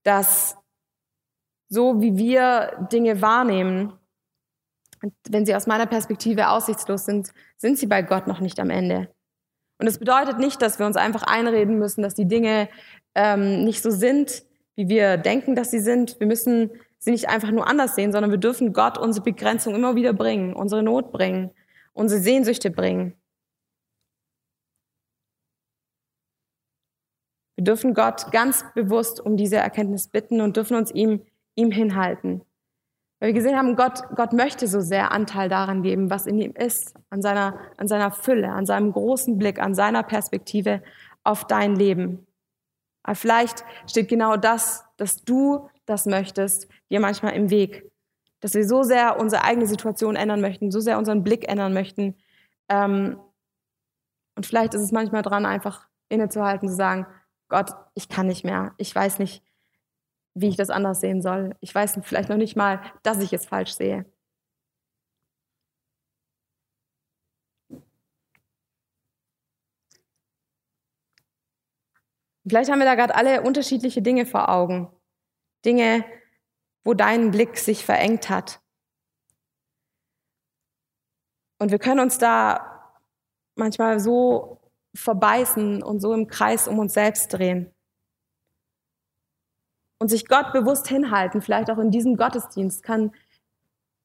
Dass 0.03 0.57
so 1.69 2.01
wie 2.01 2.17
wir 2.17 2.87
Dinge 2.91 3.21
wahrnehmen, 3.21 3.93
wenn 5.29 5.45
sie 5.45 5.55
aus 5.55 5.67
meiner 5.67 5.85
Perspektive 5.85 6.49
aussichtslos 6.49 7.05
sind, 7.05 7.31
sind 7.57 7.77
sie 7.77 7.87
bei 7.87 8.01
Gott 8.01 8.27
noch 8.27 8.39
nicht 8.39 8.59
am 8.59 8.69
Ende. 8.69 9.13
Und 9.81 9.87
es 9.87 9.97
bedeutet 9.97 10.37
nicht, 10.37 10.61
dass 10.61 10.77
wir 10.77 10.85
uns 10.85 10.95
einfach 10.95 11.23
einreden 11.23 11.79
müssen, 11.79 12.03
dass 12.03 12.13
die 12.13 12.27
Dinge 12.27 12.69
ähm, 13.15 13.63
nicht 13.63 13.81
so 13.81 13.89
sind, 13.89 14.43
wie 14.75 14.89
wir 14.89 15.17
denken, 15.17 15.55
dass 15.55 15.71
sie 15.71 15.79
sind. 15.79 16.19
Wir 16.19 16.27
müssen 16.27 16.69
sie 16.99 17.09
nicht 17.09 17.29
einfach 17.29 17.49
nur 17.49 17.67
anders 17.67 17.95
sehen, 17.95 18.11
sondern 18.11 18.29
wir 18.29 18.37
dürfen 18.37 18.73
Gott 18.73 18.99
unsere 18.99 19.23
Begrenzung 19.23 19.73
immer 19.73 19.95
wieder 19.95 20.13
bringen, 20.13 20.53
unsere 20.53 20.83
Not 20.83 21.11
bringen, 21.11 21.49
unsere 21.93 22.21
Sehnsüchte 22.21 22.69
bringen. 22.69 23.15
Wir 27.55 27.63
dürfen 27.63 27.95
Gott 27.95 28.31
ganz 28.31 28.63
bewusst 28.75 29.19
um 29.19 29.35
diese 29.35 29.57
Erkenntnis 29.57 30.07
bitten 30.07 30.41
und 30.41 30.57
dürfen 30.57 30.77
uns 30.77 30.91
ihm, 30.91 31.25
ihm 31.55 31.71
hinhalten. 31.71 32.41
Weil 33.21 33.27
wir 33.27 33.33
gesehen 33.35 33.55
haben, 33.55 33.75
Gott, 33.75 34.01
Gott 34.15 34.33
möchte 34.33 34.67
so 34.67 34.81
sehr 34.81 35.11
Anteil 35.11 35.47
daran 35.47 35.83
geben, 35.83 36.09
was 36.09 36.25
in 36.25 36.39
ihm 36.39 36.53
ist, 36.53 36.95
an 37.11 37.21
seiner, 37.21 37.59
an 37.77 37.87
seiner 37.87 38.09
Fülle, 38.11 38.49
an 38.49 38.65
seinem 38.65 38.91
großen 38.91 39.37
Blick, 39.37 39.59
an 39.59 39.75
seiner 39.75 40.01
Perspektive 40.01 40.81
auf 41.23 41.45
dein 41.45 41.75
Leben. 41.75 42.25
Aber 43.03 43.13
vielleicht 43.13 43.63
steht 43.87 44.07
genau 44.07 44.37
das, 44.37 44.85
dass 44.97 45.23
du 45.23 45.69
das 45.85 46.07
möchtest, 46.07 46.67
dir 46.89 46.99
manchmal 46.99 47.33
im 47.33 47.51
Weg. 47.51 47.91
Dass 48.39 48.55
wir 48.55 48.67
so 48.67 48.81
sehr 48.81 49.19
unsere 49.19 49.43
eigene 49.43 49.67
Situation 49.67 50.15
ändern 50.15 50.41
möchten, 50.41 50.71
so 50.71 50.79
sehr 50.79 50.97
unseren 50.97 51.23
Blick 51.23 51.47
ändern 51.47 51.73
möchten. 51.73 52.15
Ähm, 52.69 53.19
und 54.35 54.47
vielleicht 54.47 54.73
ist 54.73 54.81
es 54.81 54.91
manchmal 54.91 55.21
dran, 55.21 55.45
einfach 55.45 55.87
innezuhalten, 56.09 56.67
zu 56.67 56.75
sagen, 56.75 57.05
Gott, 57.49 57.69
ich 57.93 58.09
kann 58.09 58.25
nicht 58.25 58.43
mehr. 58.43 58.73
Ich 58.77 58.95
weiß 58.95 59.19
nicht, 59.19 59.43
wie 60.33 60.49
ich 60.49 60.57
das 60.57 60.69
anders 60.69 61.01
sehen 61.01 61.21
soll. 61.21 61.55
Ich 61.59 61.73
weiß 61.73 61.99
vielleicht 62.03 62.29
noch 62.29 62.37
nicht 62.37 62.55
mal, 62.55 62.81
dass 63.03 63.19
ich 63.19 63.33
es 63.33 63.45
falsch 63.45 63.73
sehe. 63.73 64.05
Vielleicht 72.47 72.71
haben 72.71 72.79
wir 72.79 72.85
da 72.85 72.95
gerade 72.95 73.15
alle 73.15 73.43
unterschiedliche 73.43 74.01
Dinge 74.01 74.25
vor 74.25 74.49
Augen. 74.49 74.91
Dinge, 75.63 76.05
wo 76.83 76.93
dein 76.93 77.31
Blick 77.31 77.57
sich 77.57 77.85
verengt 77.85 78.29
hat. 78.29 78.61
Und 81.59 81.71
wir 81.71 81.77
können 81.79 81.99
uns 81.99 82.17
da 82.17 82.95
manchmal 83.55 83.99
so 83.99 84.59
verbeißen 84.95 85.83
und 85.83 85.99
so 86.01 86.13
im 86.13 86.27
Kreis 86.27 86.67
um 86.67 86.79
uns 86.79 86.93
selbst 86.93 87.27
drehen 87.33 87.70
und 90.01 90.07
sich 90.07 90.27
Gott 90.27 90.51
bewusst 90.51 90.87
hinhalten, 90.87 91.43
vielleicht 91.43 91.69
auch 91.69 91.77
in 91.77 91.91
diesem 91.91 92.17
Gottesdienst, 92.17 92.81
kann 92.81 93.11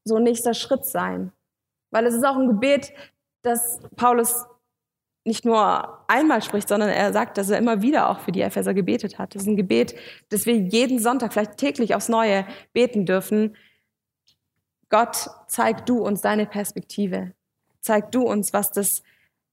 so 0.04 0.16
ein 0.16 0.24
nächster 0.24 0.52
Schritt 0.52 0.85
sein. 0.85 1.32
Weil 1.90 2.04
es 2.04 2.12
ist 2.12 2.22
auch 2.22 2.37
ein 2.37 2.48
Gebet, 2.48 2.92
das 3.40 3.80
Paulus 3.96 4.44
nicht 5.24 5.46
nur 5.46 6.06
einmal 6.06 6.42
spricht, 6.42 6.68
sondern 6.68 6.90
er 6.90 7.14
sagt, 7.14 7.38
dass 7.38 7.48
er 7.48 7.56
immer 7.56 7.80
wieder 7.80 8.11
auch 8.11 8.20
für 8.20 8.30
die 8.30 8.42
Epheser 8.42 8.74
gebetet 8.74 9.18
hat. 9.18 9.35
Das 9.35 9.44
ist 9.44 9.48
ein 9.48 9.56
Gebet, 9.56 9.94
das 10.28 10.44
wir 10.44 10.56
jeden 10.56 10.98
Sonntag, 10.98 11.32
vielleicht 11.32 11.56
täglich 11.56 11.94
aufs 11.94 12.11
Neue 12.11 12.46
beten 12.74 13.06
dürfen. 13.06 13.56
Gott, 14.90 15.30
zeig 15.48 15.87
du 15.87 16.04
uns 16.04 16.20
deine 16.20 16.44
Perspektive. 16.44 17.32
Zeig 17.80 18.12
du 18.12 18.20
uns, 18.20 18.52
was 18.52 18.70
das 18.70 19.02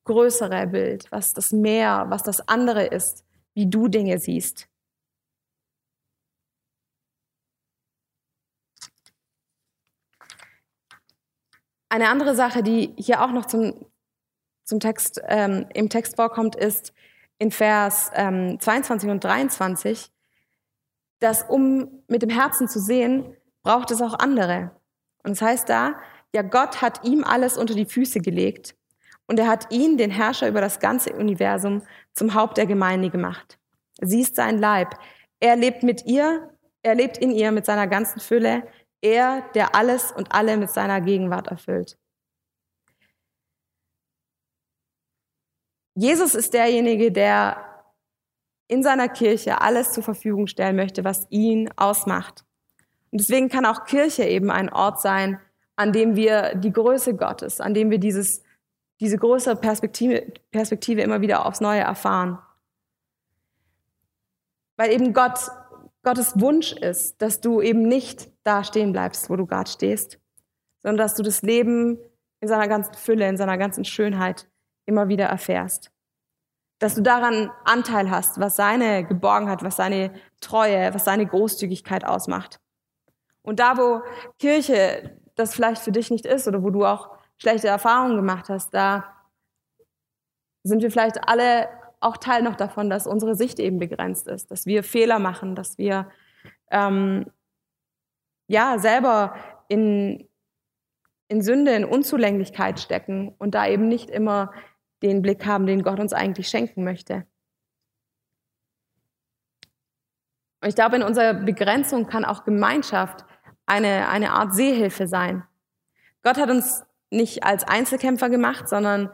größere 0.04 0.68
Bild, 0.68 1.10
was 1.10 1.34
das 1.34 1.54
Meer, 1.54 2.08
was 2.10 2.22
das 2.22 2.50
andere 2.50 2.84
ist, 2.84 3.24
wie 3.54 3.68
du 3.68 3.88
Dinge 3.88 4.20
siehst. 4.20 4.68
Eine 11.94 12.10
andere 12.10 12.34
Sache, 12.34 12.64
die 12.64 12.92
hier 12.98 13.22
auch 13.22 13.32
noch 13.32 13.46
zum, 13.46 13.86
zum 14.64 14.80
Text, 14.80 15.22
ähm, 15.28 15.68
im 15.76 15.90
Text 15.90 16.16
vorkommt, 16.16 16.56
ist 16.56 16.92
in 17.38 17.52
Vers 17.52 18.10
ähm, 18.16 18.60
22 18.60 19.12
und 19.12 19.24
23, 19.24 20.12
dass 21.20 21.44
um 21.44 22.04
mit 22.08 22.24
dem 22.24 22.32
Herzen 22.32 22.68
zu 22.68 22.80
sehen, 22.80 23.38
braucht 23.62 23.92
es 23.92 24.02
auch 24.02 24.18
andere. 24.18 24.72
Und 25.24 25.34
es 25.34 25.40
das 25.40 25.48
heißt 25.48 25.70
da, 25.70 25.94
ja, 26.34 26.42
Gott 26.42 26.82
hat 26.82 27.06
ihm 27.06 27.24
alles 27.24 27.60
unter 27.60 27.76
die 27.76 27.86
Füße 27.86 28.22
gelegt 28.22 28.76
und 29.28 29.38
er 29.38 29.48
hat 29.48 29.72
ihn, 29.72 29.96
den 29.96 30.10
Herrscher 30.10 30.48
über 30.48 30.62
das 30.62 30.80
ganze 30.80 31.14
Universum, 31.14 31.84
zum 32.14 32.34
Haupt 32.34 32.58
der 32.58 32.66
Gemeinde 32.66 33.12
gemacht. 33.12 33.60
Sie 34.02 34.22
ist 34.22 34.36
sein 34.36 34.58
Leib. 34.58 34.98
Er 35.40 35.56
lebt 35.58 35.84
mit 35.84 36.08
ihr 36.08 36.50
Er 36.86 36.96
lebt 36.96 37.18
in 37.20 37.32
ihr 37.32 37.52
mit 37.52 37.66
seiner 37.68 37.88
ganzen 37.88 38.20
Fülle. 38.20 38.64
Er, 39.04 39.44
der 39.54 39.76
alles 39.76 40.14
und 40.14 40.34
alle 40.34 40.56
mit 40.56 40.70
seiner 40.70 41.02
Gegenwart 41.02 41.48
erfüllt. 41.48 41.98
Jesus 45.94 46.36
ist 46.36 46.54
derjenige, 46.54 47.12
der 47.12 47.58
in 48.70 48.82
seiner 48.82 49.10
Kirche 49.10 49.60
alles 49.60 49.92
zur 49.92 50.04
Verfügung 50.04 50.48
stellen 50.48 50.78
möchte, 50.78 51.04
was 51.04 51.28
ihn 51.30 51.70
ausmacht. 51.76 52.46
Und 53.12 53.20
deswegen 53.20 53.50
kann 53.50 53.66
auch 53.66 53.84
Kirche 53.84 54.24
eben 54.24 54.50
ein 54.50 54.72
Ort 54.72 55.02
sein, 55.02 55.38
an 55.76 55.92
dem 55.92 56.16
wir 56.16 56.56
die 56.56 56.72
Größe 56.72 57.16
Gottes, 57.16 57.60
an 57.60 57.74
dem 57.74 57.92
wir 57.92 58.00
dieses, 58.00 58.42
diese 59.02 59.18
größere 59.18 59.58
Perspektive, 59.58 60.32
Perspektive 60.52 61.02
immer 61.02 61.20
wieder 61.20 61.46
aufs 61.46 61.60
Neue 61.60 61.82
erfahren. 61.82 62.40
Weil 64.78 64.94
eben 64.94 65.14
Gott, 65.14 65.52
Gottes 66.04 66.40
Wunsch 66.40 66.74
ist, 66.74 67.22
dass 67.22 67.40
du 67.40 67.62
eben 67.62 67.84
nicht 67.84 68.30
da 68.44 68.64
stehen 68.64 68.92
bleibst, 68.92 69.30
wo 69.30 69.36
du 69.36 69.46
gerade 69.46 69.70
stehst, 69.70 70.20
sondern 70.82 70.98
dass 70.98 71.16
du 71.16 71.24
das 71.24 71.42
Leben 71.42 71.98
in 72.42 72.48
seiner 72.50 72.68
ganzen 72.68 72.94
Fülle, 72.94 73.28
in 73.28 73.38
seiner 73.38 73.58
ganzen 73.58 73.86
Schönheit 73.86 74.50
immer 74.86 75.08
wieder 75.08 75.26
erfährst. 75.26 75.92
Dass 76.80 76.96
du 76.96 77.02
daran 77.02 77.50
Anteil 77.64 78.12
hast, 78.12 78.40
was 78.40 78.58
seine 78.58 79.06
Geborgenheit, 79.06 79.64
was 79.64 79.78
seine 79.78 80.14
Treue, 80.42 80.94
was 80.94 81.06
seine 81.06 81.26
Großzügigkeit 81.26 82.04
ausmacht. 82.04 82.60
Und 83.42 83.60
da, 83.60 83.78
wo 83.78 84.02
Kirche 84.40 85.18
das 85.36 85.56
vielleicht 85.56 85.82
für 85.82 85.94
dich 85.94 86.12
nicht 86.12 86.26
ist 86.26 86.48
oder 86.48 86.64
wo 86.64 86.70
du 86.70 86.86
auch 86.86 87.12
schlechte 87.38 87.70
Erfahrungen 87.70 88.18
gemacht 88.18 88.50
hast, 88.50 88.74
da 88.74 89.06
sind 90.64 90.82
wir 90.82 90.92
vielleicht 90.92 91.28
alle 91.28 91.70
auch 92.04 92.18
Teil 92.18 92.44
noch 92.44 92.56
davon, 92.56 92.90
dass 92.90 93.08
unsere 93.08 93.36
Sicht 93.36 93.60
eben 93.60 93.80
begrenzt 93.80 94.28
ist, 94.28 94.52
dass 94.52 94.66
wir 94.66 94.84
Fehler 94.84 95.20
machen, 95.20 95.56
dass 95.56 95.78
wir 95.78 96.10
ähm, 96.72 97.26
ja 98.48 98.78
selber 98.80 99.36
in, 99.68 100.28
in 101.28 101.42
Sünde, 101.42 101.74
in 101.74 101.86
Unzulänglichkeit 101.86 102.80
stecken 102.80 103.34
und 103.38 103.56
da 103.56 103.68
eben 103.68 103.88
nicht 103.88 104.10
immer 104.10 104.52
den 105.02 105.22
Blick 105.22 105.46
haben, 105.46 105.66
den 105.66 105.84
Gott 105.84 106.00
uns 106.00 106.14
eigentlich 106.14 106.48
schenken 106.48 106.84
möchte. 106.84 107.26
Und 110.62 110.70
ich 110.70 110.76
glaube, 110.76 110.96
in 110.96 111.04
unserer 111.04 111.34
Begrenzung 111.34 112.08
kann 112.08 112.24
auch 112.24 112.46
Gemeinschaft 112.46 113.26
eine, 113.66 114.08
eine 114.08 114.32
Art 114.32 114.54
Seehilfe 114.54 115.08
sein. 115.08 115.44
Gott 116.24 116.38
hat 116.38 116.50
uns 116.50 116.86
nicht 117.10 117.44
als 117.44 117.66
Einzelkämpfer 117.66 118.30
gemacht, 118.30 118.70
sondern 118.70 119.10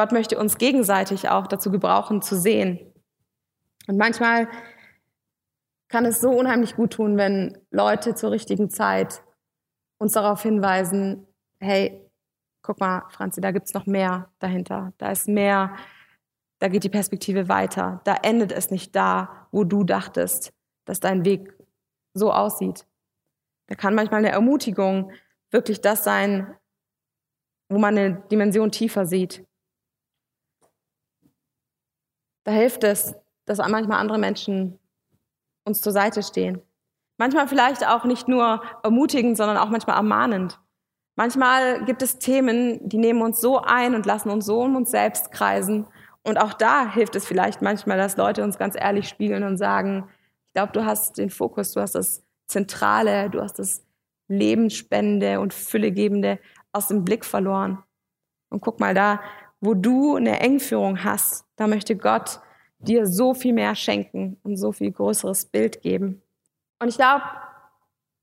Gott 0.00 0.12
möchte 0.12 0.38
uns 0.38 0.56
gegenseitig 0.56 1.28
auch 1.28 1.46
dazu 1.46 1.70
gebrauchen, 1.70 2.22
zu 2.22 2.34
sehen. 2.34 2.90
Und 3.86 3.98
manchmal 3.98 4.48
kann 5.88 6.06
es 6.06 6.22
so 6.22 6.30
unheimlich 6.30 6.74
gut 6.74 6.94
tun, 6.94 7.18
wenn 7.18 7.58
Leute 7.70 8.14
zur 8.14 8.30
richtigen 8.30 8.70
Zeit 8.70 9.22
uns 9.98 10.12
darauf 10.12 10.42
hinweisen, 10.42 11.26
hey, 11.58 12.10
guck 12.62 12.80
mal, 12.80 13.02
Franzi, 13.10 13.42
da 13.42 13.50
gibt's 13.50 13.74
noch 13.74 13.84
mehr 13.84 14.30
dahinter. 14.38 14.94
Da 14.96 15.10
ist 15.10 15.28
mehr, 15.28 15.76
da 16.60 16.68
geht 16.68 16.84
die 16.84 16.88
Perspektive 16.88 17.50
weiter. 17.50 18.00
Da 18.04 18.14
endet 18.22 18.52
es 18.52 18.70
nicht 18.70 18.96
da, 18.96 19.48
wo 19.50 19.64
du 19.64 19.84
dachtest, 19.84 20.54
dass 20.86 21.00
dein 21.00 21.26
Weg 21.26 21.52
so 22.14 22.32
aussieht. 22.32 22.86
Da 23.66 23.74
kann 23.74 23.94
manchmal 23.94 24.20
eine 24.20 24.30
Ermutigung 24.30 25.12
wirklich 25.50 25.82
das 25.82 26.04
sein, 26.04 26.56
wo 27.68 27.76
man 27.76 27.98
eine 27.98 28.22
Dimension 28.30 28.70
tiefer 28.72 29.04
sieht. 29.04 29.44
Da 32.44 32.52
hilft 32.52 32.84
es, 32.84 33.14
dass 33.44 33.58
manchmal 33.58 33.98
andere 33.98 34.18
Menschen 34.18 34.78
uns 35.64 35.80
zur 35.80 35.92
Seite 35.92 36.22
stehen. 36.22 36.62
Manchmal 37.18 37.48
vielleicht 37.48 37.86
auch 37.86 38.04
nicht 38.04 38.28
nur 38.28 38.62
ermutigend, 38.82 39.36
sondern 39.36 39.58
auch 39.58 39.68
manchmal 39.68 39.96
ermahnend. 39.96 40.58
Manchmal 41.16 41.84
gibt 41.84 42.00
es 42.00 42.18
Themen, 42.18 42.88
die 42.88 42.96
nehmen 42.96 43.20
uns 43.20 43.40
so 43.40 43.60
ein 43.60 43.94
und 43.94 44.06
lassen 44.06 44.30
uns 44.30 44.46
so 44.46 44.62
um 44.62 44.76
uns 44.76 44.90
selbst 44.90 45.30
kreisen. 45.32 45.86
Und 46.22 46.38
auch 46.38 46.54
da 46.54 46.90
hilft 46.90 47.16
es 47.16 47.26
vielleicht 47.26 47.60
manchmal, 47.60 47.98
dass 47.98 48.16
Leute 48.16 48.42
uns 48.42 48.58
ganz 48.58 48.74
ehrlich 48.74 49.08
spiegeln 49.08 49.42
und 49.42 49.58
sagen, 49.58 50.08
ich 50.46 50.54
glaube, 50.54 50.72
du 50.72 50.84
hast 50.84 51.18
den 51.18 51.30
Fokus, 51.30 51.72
du 51.72 51.80
hast 51.80 51.94
das 51.94 52.24
Zentrale, 52.46 53.28
du 53.30 53.42
hast 53.42 53.58
das 53.58 53.84
Lebensspende 54.28 55.40
und 55.40 55.52
Füllegebende 55.52 56.38
aus 56.72 56.88
dem 56.88 57.04
Blick 57.04 57.24
verloren. 57.24 57.82
Und 58.48 58.60
guck 58.60 58.80
mal 58.80 58.94
da, 58.94 59.20
wo 59.60 59.74
du 59.74 60.16
eine 60.16 60.40
Engführung 60.40 61.04
hast, 61.04 61.44
da 61.56 61.66
möchte 61.66 61.96
Gott 61.96 62.40
dir 62.78 63.06
so 63.06 63.34
viel 63.34 63.52
mehr 63.52 63.74
schenken 63.74 64.38
und 64.42 64.56
so 64.56 64.72
viel 64.72 64.90
größeres 64.90 65.46
Bild 65.46 65.82
geben. 65.82 66.22
Und 66.78 66.88
ich 66.88 66.96
glaube, 66.96 67.22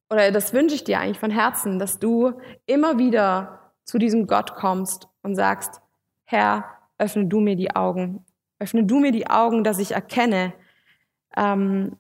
oder 0.10 0.32
das 0.32 0.54
wünsche 0.54 0.76
ich 0.76 0.84
dir 0.84 1.00
eigentlich 1.00 1.20
von 1.20 1.32
Herzen, 1.32 1.80
dass 1.80 2.00
du 2.00 2.34
immer 2.66 2.98
wieder 2.98 3.72
zu 3.84 3.98
diesem 3.98 4.26
Gott 4.26 4.56
kommst 4.56 5.08
und 5.22 5.36
sagst, 5.36 5.82
Herr, 6.24 6.66
öffne 6.98 7.26
du 7.28 7.40
mir 7.40 7.56
die 7.56 7.76
Augen. 7.76 8.26
Öffne 8.60 8.84
du 8.84 9.00
mir 9.00 9.12
die 9.12 9.30
Augen, 9.30 9.64
dass 9.64 9.80
ich 9.80 9.92
erkenne, 9.92 10.54
ähm, 11.36 11.98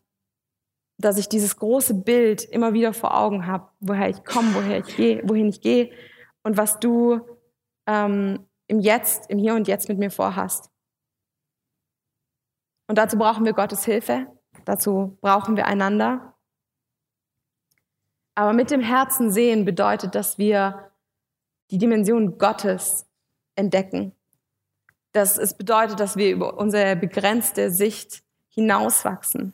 dass 0.97 1.17
ich 1.17 1.29
dieses 1.29 1.57
große 1.57 1.93
Bild 1.93 2.43
immer 2.43 2.73
wieder 2.73 2.93
vor 2.93 3.15
Augen 3.15 3.45
habe, 3.45 3.67
woher 3.79 4.09
ich 4.09 4.23
komme, 4.23 4.55
woher 4.55 4.79
ich 4.79 4.95
gehe, 4.95 5.21
wohin 5.25 5.47
ich 5.47 5.61
gehe 5.61 5.91
und 6.43 6.57
was 6.57 6.79
du 6.79 7.21
ähm, 7.85 8.39
im 8.67 8.79
Jetzt, 8.79 9.29
im 9.29 9.37
Hier 9.37 9.55
und 9.55 9.67
Jetzt 9.67 9.89
mit 9.89 9.97
mir 9.97 10.11
vorhast. 10.11 10.69
Und 12.87 12.97
dazu 12.97 13.17
brauchen 13.17 13.45
wir 13.45 13.53
Gottes 13.53 13.83
Hilfe, 13.85 14.27
dazu 14.65 15.17
brauchen 15.21 15.57
wir 15.57 15.65
einander. 15.65 16.33
Aber 18.35 18.53
mit 18.53 18.71
dem 18.71 18.81
Herzen 18.81 19.31
sehen 19.31 19.65
bedeutet, 19.65 20.15
dass 20.15 20.37
wir 20.37 20.91
die 21.71 21.77
Dimension 21.77 22.37
Gottes 22.37 23.05
entdecken. 23.55 24.13
Das 25.11 25.37
es 25.37 25.55
bedeutet, 25.55 25.99
dass 25.99 26.15
wir 26.15 26.31
über 26.31 26.57
unsere 26.57 26.95
begrenzte 26.95 27.71
Sicht 27.71 28.23
hinauswachsen. 28.49 29.53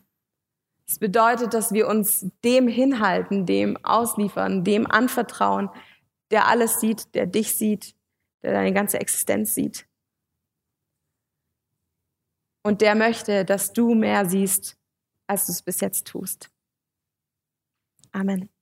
Es 0.88 1.00
bedeutet, 1.00 1.54
dass 1.54 1.72
wir 1.72 1.88
uns 1.88 2.28
dem 2.44 2.68
hinhalten, 2.68 3.46
dem 3.46 3.78
ausliefern, 3.84 4.64
dem 4.64 4.86
anvertrauen, 4.90 5.70
der 6.30 6.48
alles 6.48 6.80
sieht, 6.80 7.16
der 7.16 7.26
dich 7.26 7.58
sieht, 7.58 7.96
der 8.44 8.54
deine 8.54 8.74
ganze 8.74 9.00
Existenz 9.00 9.56
sieht. 9.56 9.88
Und 12.64 12.82
der 12.82 12.96
möchte, 12.96 13.44
dass 13.46 13.74
du 13.74 13.94
mehr 13.94 14.26
siehst, 14.26 14.78
als 15.28 15.46
du 15.48 15.52
es 15.52 15.62
bis 15.62 15.82
jetzt 15.82 16.08
tust. 16.08 16.50
Amen. 18.12 18.53